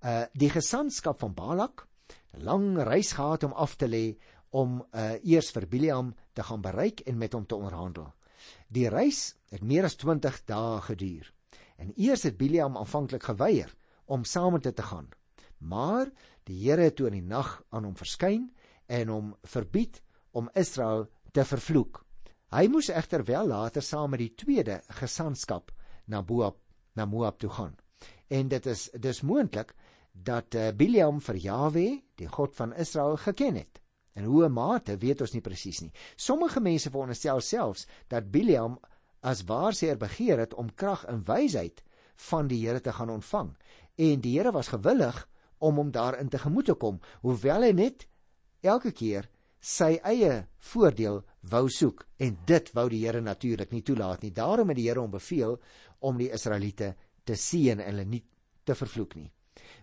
Uh 0.03 0.25
die 0.33 0.49
gesantskap 0.49 1.19
van 1.19 1.33
Balak, 1.33 1.87
'n 2.33 2.43
lang 2.43 2.77
reis 2.77 3.13
gehad 3.13 3.43
om 3.43 3.53
af 3.53 3.75
te 3.75 3.87
lê 3.87 4.17
om 4.49 4.83
uh 4.93 5.15
eers 5.23 5.51
vir 5.51 5.67
Biliam 5.67 6.15
te 6.33 6.43
gaan 6.43 6.61
bereik 6.61 6.99
en 6.99 7.17
met 7.17 7.33
hom 7.33 7.45
te 7.45 7.55
onderhandel. 7.55 8.13
Die 8.67 8.89
reis 8.89 9.35
het 9.49 9.63
meer 9.63 9.83
as 9.83 9.95
20 9.95 10.45
dae 10.45 10.81
geduur. 10.81 11.33
En 11.77 11.93
eers 11.95 12.23
het 12.23 12.37
Biliam 12.37 12.77
aanvanklik 12.77 13.23
geweier 13.23 13.75
om 14.05 14.23
saam 14.23 14.53
met 14.53 14.63
dit 14.63 14.75
te 14.75 14.83
gaan. 14.83 15.09
Maar 15.57 16.11
die 16.49 16.59
Here 16.63 16.87
het 16.87 16.97
toe 16.97 17.07
in 17.09 17.19
die 17.19 17.25
nag 17.25 17.59
aan 17.69 17.85
hom 17.87 17.95
verskyn 17.97 18.49
en 18.89 19.11
hom 19.13 19.33
verbied 19.47 20.01
om 20.33 20.49
Israel 20.57 21.07
te 21.33 21.45
vervloek. 21.45 22.01
Hy 22.49 22.65
moes 22.73 22.89
egter 22.89 23.23
wel 23.27 23.51
later 23.51 23.85
saam 23.85 24.15
met 24.15 24.23
die 24.23 24.33
tweede 24.33 24.79
gesantskap 25.01 25.71
na 26.09 26.23
Moab 26.25 26.57
na 26.97 27.05
Moab 27.05 27.37
toe 27.39 27.51
gaan. 27.53 27.75
En 28.27 28.49
dit 28.49 28.65
is 28.65 28.89
dis 28.97 29.21
moontlik 29.21 29.75
dat 30.13 30.55
uh, 30.57 30.71
Biliam 30.75 31.21
vir 31.21 31.37
Jawe, 31.37 31.85
die 32.17 32.27
God 32.27 32.55
van 32.57 32.73
Israel, 32.73 33.15
geken 33.17 33.55
het. 33.61 33.79
En 34.17 34.25
hoe 34.25 34.49
mate 34.49 34.97
weet 34.97 35.21
ons 35.21 35.33
nie 35.35 35.45
presies 35.45 35.83
nie. 35.85 35.93
Sommige 36.17 36.59
mense 36.59 36.89
veronderstel 36.89 37.39
selfs 37.45 37.85
dat 38.09 38.31
Biliam 38.33 38.79
as 39.21 39.45
waarseer 39.45 39.97
begeer 40.01 40.41
het 40.41 40.53
om 40.53 40.73
krag 40.73 41.05
en 41.05 41.23
wysheid 41.27 41.83
van 42.29 42.49
die 42.49 42.65
Here 42.65 42.81
te 42.81 42.91
gaan 42.93 43.09
ontvang 43.09 43.53
en 43.99 44.21
die 44.23 44.37
Here 44.37 44.51
was 44.55 44.71
gewillig 44.71 45.27
om 45.59 45.81
hom 45.81 45.91
daarin 45.91 46.29
te 46.29 46.39
gemoet 46.39 46.71
te 46.71 46.77
kom, 46.79 46.99
hoewel 47.21 47.67
hy 47.67 47.71
net 47.75 48.07
elke 48.61 48.91
keer 48.91 49.29
sy 49.59 49.97
eie 50.07 50.45
voordeel 50.71 51.21
wou 51.51 51.65
soek 51.71 52.05
en 52.23 52.37
dit 52.47 52.71
wou 52.75 52.87
die 52.91 53.01
Here 53.05 53.21
natuurlik 53.21 53.71
nie 53.71 53.83
toelaat 53.83 54.23
nie. 54.23 54.31
Daarom 54.31 54.71
het 54.71 54.79
die 54.79 54.87
Here 54.87 55.03
hom 55.03 55.11
beveel 55.11 55.57
om 55.99 56.17
die 56.17 56.31
Israeliete 56.31 56.93
te 57.25 57.35
seën 57.35 57.79
en 57.79 57.85
hulle 57.91 58.05
nie 58.07 58.23
te 58.63 58.75
vervloek 58.75 59.15
nie. 59.19 59.29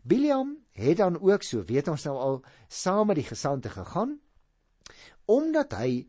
Biliam 0.03 0.57
het 0.73 0.99
dan 0.99 1.21
ook 1.21 1.45
so 1.45 1.65
weet 1.69 1.89
ons 1.93 2.05
nou 2.09 2.17
al 2.17 2.39
saam 2.69 3.13
met 3.13 3.21
die 3.21 3.29
gesande 3.29 3.73
gegaan 3.73 4.19
omdat 5.27 5.73
hy 5.75 6.07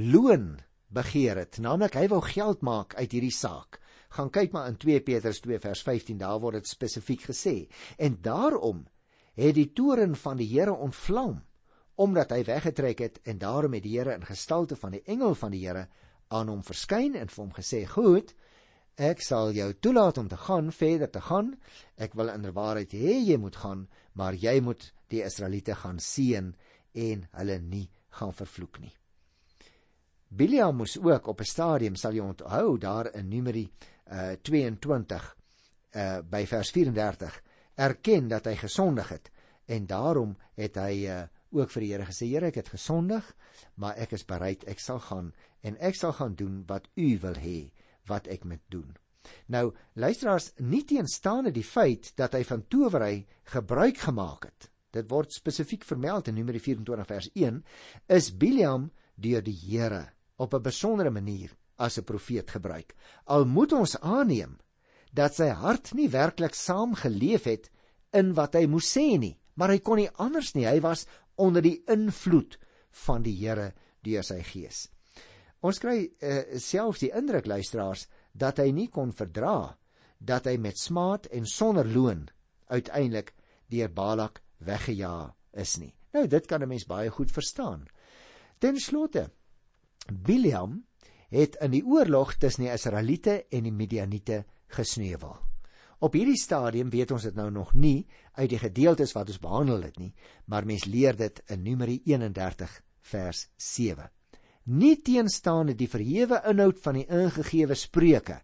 loon 0.00 0.56
begeer 0.88 1.36
het, 1.42 1.58
naamlik 1.60 1.96
hy 1.98 2.06
wou 2.08 2.22
geld 2.24 2.62
maak 2.64 2.94
uit 2.96 3.12
hierdie 3.12 3.34
saak. 3.34 3.80
Gaan 4.16 4.30
kyk 4.32 4.54
maar 4.54 4.68
in 4.70 4.78
2 4.80 5.02
Petrus 5.04 5.42
2 5.44 5.58
vers 5.60 5.82
15, 5.84 6.18
daar 6.18 6.38
word 6.40 6.60
dit 6.60 6.70
spesifiek 6.70 7.26
gesê. 7.28 7.66
En 7.98 8.16
daarom 8.22 8.86
het 9.36 9.54
die 9.54 9.72
toren 9.72 10.16
van 10.16 10.40
die 10.40 10.48
Here 10.48 10.72
ontvlam 10.72 11.42
omdat 11.96 12.34
hy 12.34 12.42
weggetrek 12.44 12.98
het 13.00 13.20
en 13.24 13.38
daarom 13.40 13.72
het 13.76 13.84
die 13.86 13.94
Here 13.96 14.14
in 14.14 14.24
gestalte 14.24 14.76
van 14.76 14.92
die 14.96 15.02
engel 15.08 15.34
van 15.34 15.54
die 15.54 15.62
Here 15.64 15.86
aan 16.28 16.50
hom 16.52 16.62
verskyn 16.66 17.16
en 17.16 17.30
vir 17.32 17.42
hom 17.42 17.54
gesê: 17.56 17.86
"Goed, 17.88 18.34
ek 18.96 19.22
sal 19.22 19.52
jou 19.52 19.72
toelaat 19.72 20.18
om 20.18 20.28
te 20.28 20.36
gaan, 20.36 20.72
verder 20.72 21.10
te 21.10 21.20
gaan. 21.20 21.56
Ek 21.96 22.14
wil 22.14 22.28
inderwaarheid 22.28 22.92
hê 22.92 23.16
jy 23.24 23.36
moet 23.36 23.56
gaan, 23.56 23.88
maar 24.12 24.34
jy 24.34 24.60
moet 24.60 24.92
die 25.08 25.22
Israeliete 25.24 25.74
gaan 25.74 25.98
seën 25.98 26.54
en 26.94 27.28
hulle 27.32 27.58
nie 27.58 27.88
gaan 28.08 28.32
vervloek 28.32 28.80
nie." 28.80 28.92
Biliam 30.28 30.76
moes 30.76 30.98
ook 30.98 31.26
op 31.26 31.40
'n 31.40 31.44
stadium 31.44 31.96
sal 31.96 32.12
jy 32.12 32.20
onthou 32.20 32.78
daar 32.78 33.14
in 33.14 33.28
Numeri 33.28 33.70
uh 34.10 34.32
22 34.42 35.36
uh 35.94 36.20
by 36.22 36.46
vers 36.46 36.70
34 36.70 37.42
erken 37.76 38.28
dat 38.28 38.46
hy 38.48 38.56
gesondig 38.56 39.08
het 39.12 39.30
en 39.66 39.86
daarom 39.86 40.36
het 40.56 40.76
hy 40.80 41.06
uh 41.06 41.24
ook 41.56 41.70
vir 41.70 41.84
die 41.84 41.90
Here 41.92 42.04
gesê 42.04 42.26
Here 42.28 42.50
ek 42.50 42.58
het 42.60 42.68
gesondig 42.68 43.24
maar 43.80 43.96
ek 44.02 44.12
is 44.12 44.26
bereid 44.28 44.64
ek 44.68 44.80
sal 44.82 44.98
gaan 45.00 45.32
en 45.62 45.78
ek 45.80 45.96
sal 45.96 46.12
gaan 46.12 46.34
doen 46.34 46.64
wat 46.68 46.88
u 46.96 47.18
wil 47.22 47.38
hê 47.40 47.70
wat 48.10 48.26
ek 48.30 48.44
moet 48.44 48.62
doen. 48.70 48.90
Nou 49.50 49.72
luisteraars 49.94 50.52
nie 50.58 50.84
teenstaande 50.84 51.52
die 51.54 51.66
feit 51.66 52.12
dat 52.18 52.34
hy 52.36 52.42
van 52.46 52.66
towery 52.70 53.26
gebruik 53.52 53.98
gemaak 54.04 54.48
het. 54.50 54.68
Dit 54.94 55.10
word 55.10 55.34
spesifiek 55.34 55.84
vermeld 55.84 56.28
in 56.28 56.38
Numeri 56.38 56.60
24 56.62 57.08
vers 57.08 57.30
1 57.34 57.62
is 58.18 58.30
Biliam 58.36 58.90
deur 59.14 59.42
die 59.42 59.56
Here 59.56 60.04
op 60.36 60.54
'n 60.54 60.62
besondere 60.62 61.10
manier 61.10 61.56
as 61.76 61.98
'n 61.98 62.04
profeet 62.04 62.50
gebruik. 62.50 62.94
Al 63.24 63.44
moet 63.44 63.72
ons 63.72 64.00
aanneem 64.00 64.58
dat 65.16 65.36
sy 65.38 65.48
hart 65.48 65.94
nie 65.96 66.10
werklik 66.12 66.54
saamgeleef 66.54 67.46
het 67.48 67.70
in 68.16 68.34
wat 68.36 68.56
hy 68.58 68.66
moes 68.70 68.88
sê 68.92 69.16
nie, 69.20 69.36
maar 69.56 69.72
hy 69.72 69.80
kon 69.84 70.00
nie 70.00 70.12
anders 70.22 70.52
nie. 70.54 70.66
Hy 70.68 70.80
was 70.84 71.06
onder 71.40 71.64
die 71.64 71.80
invloed 71.92 72.58
van 73.06 73.24
die 73.24 73.34
Here 73.38 73.72
deur 74.04 74.24
sy 74.24 74.42
gees. 74.46 74.86
Ons 75.64 75.80
kry 75.82 75.98
uh, 76.04 76.58
selfs 76.60 77.02
die 77.02 77.12
indruk 77.16 77.48
luisteraars 77.48 78.06
dat 78.36 78.60
hy 78.62 78.70
nie 78.76 78.88
kon 78.92 79.12
verdra 79.16 79.74
dat 80.18 80.46
hy 80.48 80.56
met 80.60 80.78
smaad 80.80 81.28
en 81.34 81.48
sonder 81.48 81.88
loon 81.88 82.26
uiteindelik 82.72 83.32
deur 83.72 83.92
Balak 83.92 84.42
weggejaag 84.64 85.32
is 85.56 85.76
nie. 85.80 85.92
Nou 86.12 86.26
dit 86.28 86.46
kan 86.46 86.62
'n 86.62 86.68
mens 86.68 86.86
baie 86.86 87.10
goed 87.10 87.32
verstaan. 87.32 87.86
Ten 88.58 88.78
slotte 88.80 89.30
Biliam 90.12 90.84
het 91.30 91.56
in 91.60 91.70
die 91.70 91.84
oorlog 91.84 92.36
tussen 92.38 92.64
die 92.64 92.72
Israeliete 92.72 93.46
en 93.50 93.64
die 93.64 93.72
Midianiete 93.72 94.44
gesneuwel. 94.74 95.36
Op 96.04 96.12
hierdie 96.12 96.36
stadium 96.36 96.90
weet 96.92 97.12
ons 97.14 97.24
dit 97.24 97.36
nou 97.36 97.48
nog 97.50 97.72
nie 97.74 98.06
uit 98.36 98.50
die 98.52 98.60
gedeeltes 98.60 99.14
wat 99.16 99.30
ons 99.32 99.40
behandel 99.40 99.86
het 99.86 99.96
nie, 99.98 100.12
maar 100.44 100.66
mens 100.68 100.84
leer 100.84 101.16
dit 101.16 101.40
in 101.52 101.62
Numeri 101.64 102.02
31 102.04 102.74
vers 103.10 103.46
7. 103.56 104.10
Nie 104.66 104.96
teenstaande 105.06 105.76
die 105.78 105.88
verhewe 105.88 106.42
inhoud 106.50 106.82
van 106.82 107.00
die 107.00 107.06
ingegewe 107.06 107.78
spreuke 107.78 108.42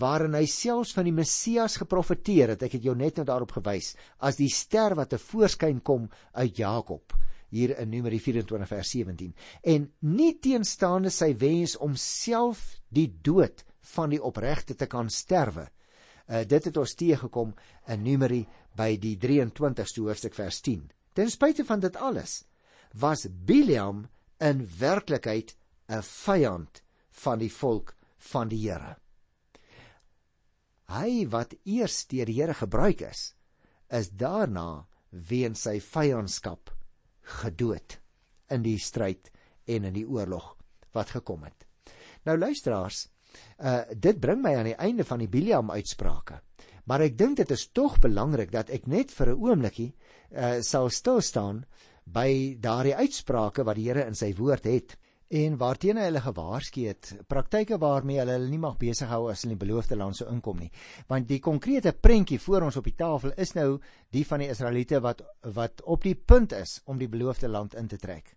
waarin 0.00 0.36
hy 0.38 0.44
selfs 0.48 0.92
van 0.96 1.08
die 1.08 1.14
Messias 1.14 1.76
geprofeteer 1.80 2.54
het, 2.54 2.62
ek 2.62 2.76
het 2.78 2.84
jou 2.86 2.94
net 2.96 3.18
nou 3.18 3.26
daarop 3.26 3.52
gewys, 3.58 3.94
as 4.22 4.38
die 4.38 4.48
ster 4.52 4.94
wat 4.96 5.10
te 5.12 5.18
voorskyn 5.18 5.80
kom 5.84 6.06
uit 6.32 6.60
Jakob 6.60 7.16
hier 7.50 7.74
in 7.82 7.90
Numeri 7.90 8.20
24 8.22 8.70
vers 8.70 8.92
17 8.94 9.32
en 9.74 9.88
nie 10.06 10.32
teenstaande 10.42 11.10
sy 11.10 11.32
wens 11.38 11.76
om 11.82 11.96
self 11.98 12.62
die 12.94 13.08
dood 13.10 13.64
van 13.94 14.10
die 14.10 14.22
opregte 14.22 14.74
te 14.74 14.86
kan 14.86 15.10
sterwe. 15.10 15.68
Uh, 16.26 16.44
dit 16.46 16.64
het 16.64 16.76
ons 16.76 16.94
teëgekom 16.94 17.54
in 17.88 18.02
Numeri 18.02 18.44
by 18.76 18.94
die 19.00 19.16
23ste 19.18 20.04
hoofstuk 20.04 20.34
vers 20.34 20.60
10. 20.60 20.86
Ten 21.14 21.30
spyte 21.30 21.64
van 21.64 21.80
dit 21.80 21.96
alles 21.96 22.44
was 23.00 23.26
Biliam 23.30 24.08
in 24.38 24.62
werklikheid 24.78 25.56
'n 25.88 26.02
vyand 26.02 26.82
van 27.10 27.38
die 27.38 27.52
volk 27.52 27.94
van 28.32 28.48
die 28.48 28.60
Here. 28.68 28.96
Hy 30.90 31.26
wat 31.30 31.54
eers 31.64 32.06
deur 32.06 32.26
die 32.26 32.38
Here 32.40 32.54
gebruik 32.54 33.00
is, 33.00 33.34
is 33.90 34.10
daarna 34.10 34.86
weens 35.10 35.62
sy 35.66 35.80
vyandskap 35.80 36.70
gedood 37.42 37.98
in 38.50 38.62
die 38.62 38.78
stryd 38.78 39.30
en 39.66 39.84
in 39.84 39.94
die 39.94 40.06
oorlog 40.06 40.56
wat 40.94 41.10
gekom 41.10 41.44
het. 41.46 41.66
Nou 42.26 42.36
luisteraars, 42.38 43.08
uh 43.58 43.82
dit 43.94 44.20
bring 44.20 44.42
my 44.42 44.54
aan 44.56 44.70
die 44.72 44.78
einde 44.78 45.04
van 45.04 45.18
die 45.18 45.28
Biliam 45.28 45.70
uitsprake. 45.70 46.40
Maar 46.84 47.06
ek 47.06 47.18
dink 47.18 47.36
dit 47.36 47.50
is 47.50 47.68
tog 47.72 47.98
belangrik 48.00 48.50
dat 48.52 48.70
ek 48.70 48.86
net 48.86 49.10
vir 49.10 49.34
'n 49.34 49.40
oombliekie 49.40 49.92
uh 50.32 50.60
sal 50.62 50.90
stil 50.90 51.20
staan 51.20 51.64
by 52.04 52.56
daardie 52.60 52.96
uitsprake 52.96 53.64
wat 53.64 53.76
die 53.76 53.88
Here 53.88 54.06
in 54.06 54.14
sy 54.14 54.34
woord 54.34 54.64
het 54.64 54.96
en 55.30 55.54
waarteen 55.60 55.98
hy 56.00 56.08
hulle 56.08 56.20
gewaarsku 56.24 56.88
het, 56.90 57.12
praktyke 57.30 57.76
waarmee 57.78 58.18
hulle 58.18 58.34
hulle 58.34 58.50
nie 58.50 58.58
mag 58.58 58.74
besig 58.80 59.12
hou 59.12 59.28
as 59.30 59.44
hulle 59.44 59.52
in 59.52 59.58
die 59.58 59.62
beloofde 59.62 59.98
land 59.98 60.18
sou 60.18 60.26
inkom 60.32 60.58
nie. 60.58 60.70
Want 61.06 61.28
die 61.28 61.38
konkrete 61.38 61.92
prentjie 61.94 62.40
voor 62.42 62.66
ons 62.66 62.78
op 62.80 62.88
die 62.88 62.96
tafel 62.98 63.36
is 63.38 63.54
nou 63.54 63.78
die 64.10 64.24
van 64.26 64.42
die 64.42 64.50
Israeliete 64.50 64.98
wat 65.04 65.22
wat 65.54 65.84
op 65.86 66.02
die 66.02 66.16
punt 66.16 66.52
is 66.58 66.80
om 66.84 66.98
die 66.98 67.08
beloofde 67.08 67.48
land 67.48 67.78
in 67.78 67.86
te 67.86 67.98
trek. 67.98 68.34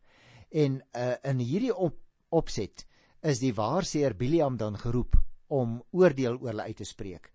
En 0.52 0.82
uh, 0.94 1.16
in 1.32 1.42
hierdie 1.42 1.74
op, 1.74 1.98
opset 2.30 2.86
is 3.24 3.40
die 3.40 3.54
waarseer 3.56 4.16
Biliam 4.20 4.58
dan 4.58 4.76
geroep 4.78 5.16
om 5.48 5.80
oordeel 5.92 6.36
oor 6.42 6.52
hulle 6.52 6.68
uit 6.68 6.78
te 6.78 6.88
spreek. 6.88 7.30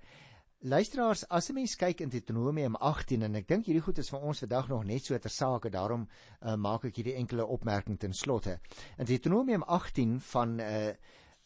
Luisteraars, 0.61 1.23
as 1.29 1.49
'n 1.51 1.55
mens 1.55 1.77
kyk 1.77 2.01
in 2.01 2.09
Deuteronomium 2.09 2.75
18 2.77 3.23
en 3.23 3.35
ek 3.37 3.47
dink 3.47 3.67
hierdie 3.67 3.83
goed 3.83 3.99
is 3.99 4.11
vir 4.11 4.21
ons 4.21 4.39
vandag 4.39 4.69
nog 4.69 4.85
net 4.85 5.05
so 5.05 5.19
ter 5.19 5.31
saake, 5.31 5.71
daarom 5.71 6.09
uh, 6.43 6.57
maak 6.57 6.85
ek 6.85 6.97
hierdie 6.97 7.15
enkele 7.15 7.47
opmerking 7.47 7.99
ten 7.99 8.13
slotte. 8.13 8.59
In 8.99 9.07
Deuteronomium 9.07 9.63
18 9.63 10.21
van 10.21 10.61
uh 10.61 10.93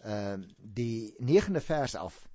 uh 0.04 0.36
die 0.56 1.14
9de 1.20 1.60
vers 1.60 1.94
af 1.94 2.28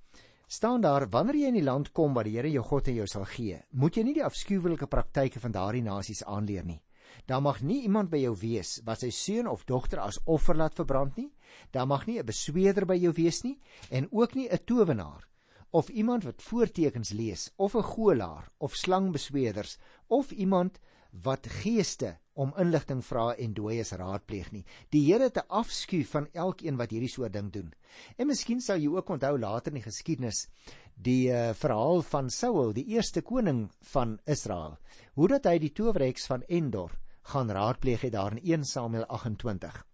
staan 0.46 0.80
daar 0.80 1.08
wanneer 1.10 1.34
jy 1.34 1.46
in 1.46 1.54
die 1.54 1.62
land 1.62 1.92
kom 1.92 2.14
wat 2.14 2.24
die 2.24 2.36
Here 2.36 2.50
jou 2.50 2.62
God 2.62 2.88
aan 2.88 2.94
jou 2.94 3.06
sal 3.06 3.24
gee, 3.24 3.60
moet 3.70 3.96
jy 3.96 4.02
nie 4.02 4.14
die 4.14 4.24
afskuwelike 4.24 4.86
praktyke 4.86 5.40
van 5.40 5.52
daardie 5.52 5.82
nasies 5.82 6.24
aanleer 6.24 6.64
nie. 6.64 6.80
Daar 7.28 7.42
mag 7.44 7.58
nie 7.60 7.82
iemand 7.84 8.08
by 8.08 8.22
jou 8.22 8.32
wees 8.40 8.78
wat 8.88 9.02
sy 9.04 9.10
seun 9.12 9.48
of 9.50 9.66
dogter 9.68 10.00
as 10.00 10.16
offer 10.24 10.56
laat 10.56 10.78
verbrand 10.78 11.18
nie. 11.20 11.28
Daar 11.76 11.86
mag 11.86 12.06
nie 12.06 12.18
'n 12.18 12.24
besweerder 12.24 12.86
by 12.86 12.96
jou 12.96 13.12
wees 13.12 13.42
nie 13.44 13.58
en 13.90 14.08
ook 14.10 14.34
nie 14.34 14.48
'n 14.48 14.64
towenaar 14.64 15.28
of 15.70 15.88
iemand 15.88 16.24
wat 16.24 16.42
voortekens 16.42 17.10
lees 17.12 17.50
of 17.56 17.74
'n 17.76 17.82
goelaar 17.82 18.48
of 18.58 18.74
slangbesweerders 18.74 19.76
of 20.06 20.30
iemand 20.30 20.80
wat 21.10 21.46
geeste 21.46 22.16
om 22.32 22.54
inligting 22.56 23.04
vra 23.04 23.34
en 23.34 23.54
dooies 23.54 23.92
raadpleeg 23.92 24.50
nie. 24.52 24.64
Die 24.88 25.12
Here 25.12 25.24
het 25.24 25.36
'n 25.36 25.48
afskuw 25.48 26.04
van 26.04 26.28
elkeen 26.32 26.76
wat 26.76 26.90
hierdie 26.90 27.10
soort 27.10 27.32
ding 27.32 27.52
doen. 27.52 27.74
En 28.16 28.26
miskien 28.26 28.60
sal 28.60 28.78
jy 28.78 28.88
ook 28.88 29.08
onthou 29.10 29.38
later 29.38 29.72
in 29.72 29.82
die 29.82 29.90
geskiedenis 29.90 30.48
die 30.94 31.28
uh, 31.30 31.52
verhaal 31.52 32.02
van 32.02 32.30
Saul, 32.30 32.72
die 32.72 32.86
eerste 32.86 33.20
koning 33.20 33.70
van 33.80 34.18
Israel, 34.24 34.78
hoe 35.14 35.28
dat 35.28 35.44
hy 35.44 35.58
die 35.58 35.72
towerheks 35.72 36.26
van 36.26 36.42
Endor 36.48 36.90
gaan 37.32 37.50
raadpleeg 37.50 38.06
het 38.06 38.12
daar 38.12 38.36
in 38.36 38.42
1 38.42 38.64
Samuel 38.64 39.06
28 39.06 39.84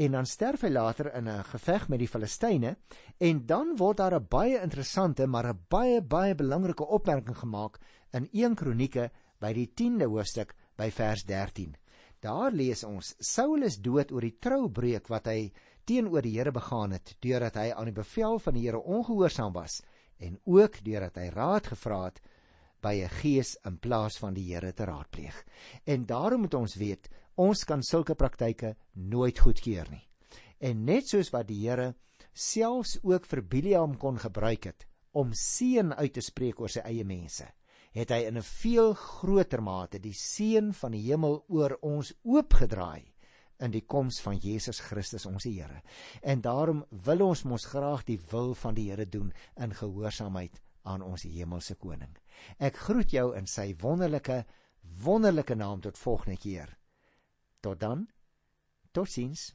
en 0.00 0.14
dan 0.16 0.26
sterf 0.26 0.62
hy 0.64 0.70
later 0.72 1.10
in 1.14 1.28
'n 1.28 1.44
geveg 1.44 1.88
met 1.88 1.98
die 1.98 2.08
Filistyne 2.08 2.76
en 3.18 3.46
dan 3.46 3.76
word 3.76 3.96
daar 3.96 4.14
'n 4.14 4.26
baie 4.28 4.60
interessante 4.62 5.26
maar 5.26 5.46
'n 5.46 5.64
baie 5.68 6.00
baie 6.00 6.34
belangrike 6.34 6.86
opmerking 6.86 7.36
gemaak 7.36 7.78
in 8.12 8.28
1 8.32 8.54
Kronieke 8.54 9.10
by 9.40 9.52
die 9.52 9.72
10de 9.74 10.04
hoofstuk 10.04 10.54
by 10.76 10.90
vers 10.90 11.24
13. 11.24 11.76
Daar 12.20 12.52
lees 12.52 12.84
ons: 12.84 13.14
Saul 13.18 13.62
is 13.62 13.80
dood 13.80 14.12
oor 14.12 14.20
die 14.20 14.38
troubreuk 14.38 15.08
wat 15.08 15.26
hy 15.26 15.52
teenoor 15.84 16.22
die 16.22 16.38
Here 16.38 16.52
begaan 16.52 16.92
het 16.92 17.16
deurdat 17.20 17.54
hy 17.54 17.72
aan 17.72 17.84
die 17.84 18.00
bevel 18.00 18.38
van 18.38 18.54
die 18.54 18.62
Here 18.62 18.78
ongehoorsaam 18.78 19.52
was 19.52 19.82
en 20.18 20.38
ook 20.44 20.84
deurdat 20.84 21.16
hy 21.16 21.28
raad 21.28 21.66
gevra 21.66 22.04
het 22.04 22.20
by 22.82 22.94
'n 23.02 23.08
gees 23.08 23.56
in 23.64 23.78
plaas 23.78 24.18
van 24.18 24.34
die 24.34 24.54
Here 24.54 24.72
te 24.72 24.84
raadpleeg. 24.84 25.44
En 25.86 26.06
daarom 26.06 26.40
moet 26.40 26.54
ons 26.54 26.74
weet 26.74 27.08
Ons 27.40 27.64
kan 27.64 27.80
sulke 27.80 28.12
praktyke 28.14 28.74
nooit 28.92 29.38
goedkeur 29.40 29.88
nie. 29.88 30.04
En 30.60 30.84
net 30.84 31.08
soos 31.08 31.30
wat 31.32 31.48
die 31.48 31.62
Here 31.62 31.94
selfs 32.32 32.98
ook 33.02 33.24
vir 33.26 33.40
Biliam 33.42 33.96
kon 33.96 34.18
gebruik 34.20 34.68
het 34.68 34.86
om 35.16 35.32
seën 35.36 35.92
uit 35.92 36.12
te 36.12 36.20
spreek 36.24 36.60
oor 36.60 36.72
sy 36.72 36.80
eie 36.88 37.04
mense, 37.04 37.44
het 37.92 38.10
hy 38.10 38.22
in 38.28 38.36
'n 38.36 38.42
veel 38.42 38.94
groter 38.94 39.62
mate 39.62 39.98
die 39.98 40.14
seën 40.14 40.72
van 40.72 40.92
die 40.92 41.02
hemel 41.08 41.44
oor 41.48 41.76
ons 41.82 42.12
oopgedraai 42.22 43.12
in 43.60 43.70
die 43.70 43.84
koms 43.86 44.20
van 44.20 44.36
Jesus 44.36 44.80
Christus 44.80 45.26
ons 45.26 45.44
Here. 45.44 45.82
En 46.22 46.40
daarom 46.40 46.84
wil 46.90 47.28
ons 47.28 47.44
mos 47.44 47.64
graag 47.64 48.04
die 48.04 48.20
wil 48.30 48.54
van 48.54 48.74
die 48.74 48.90
Here 48.90 49.06
doen 49.06 49.32
in 49.56 49.74
gehoorsaamheid 49.74 50.60
aan 50.84 51.02
ons 51.02 51.22
hemelse 51.22 51.74
koning. 51.74 52.21
Ek 52.58 52.76
groet 52.76 53.10
jou 53.10 53.32
in 53.36 53.46
sy 53.46 53.72
wonderlike 53.80 54.44
wonderlike 55.04 55.54
naam 55.54 55.80
tot 55.80 55.98
volgende 55.98 56.36
keer. 56.36 56.76
Tot 57.60 57.80
dan. 57.80 58.08
Totsiens. 58.90 59.52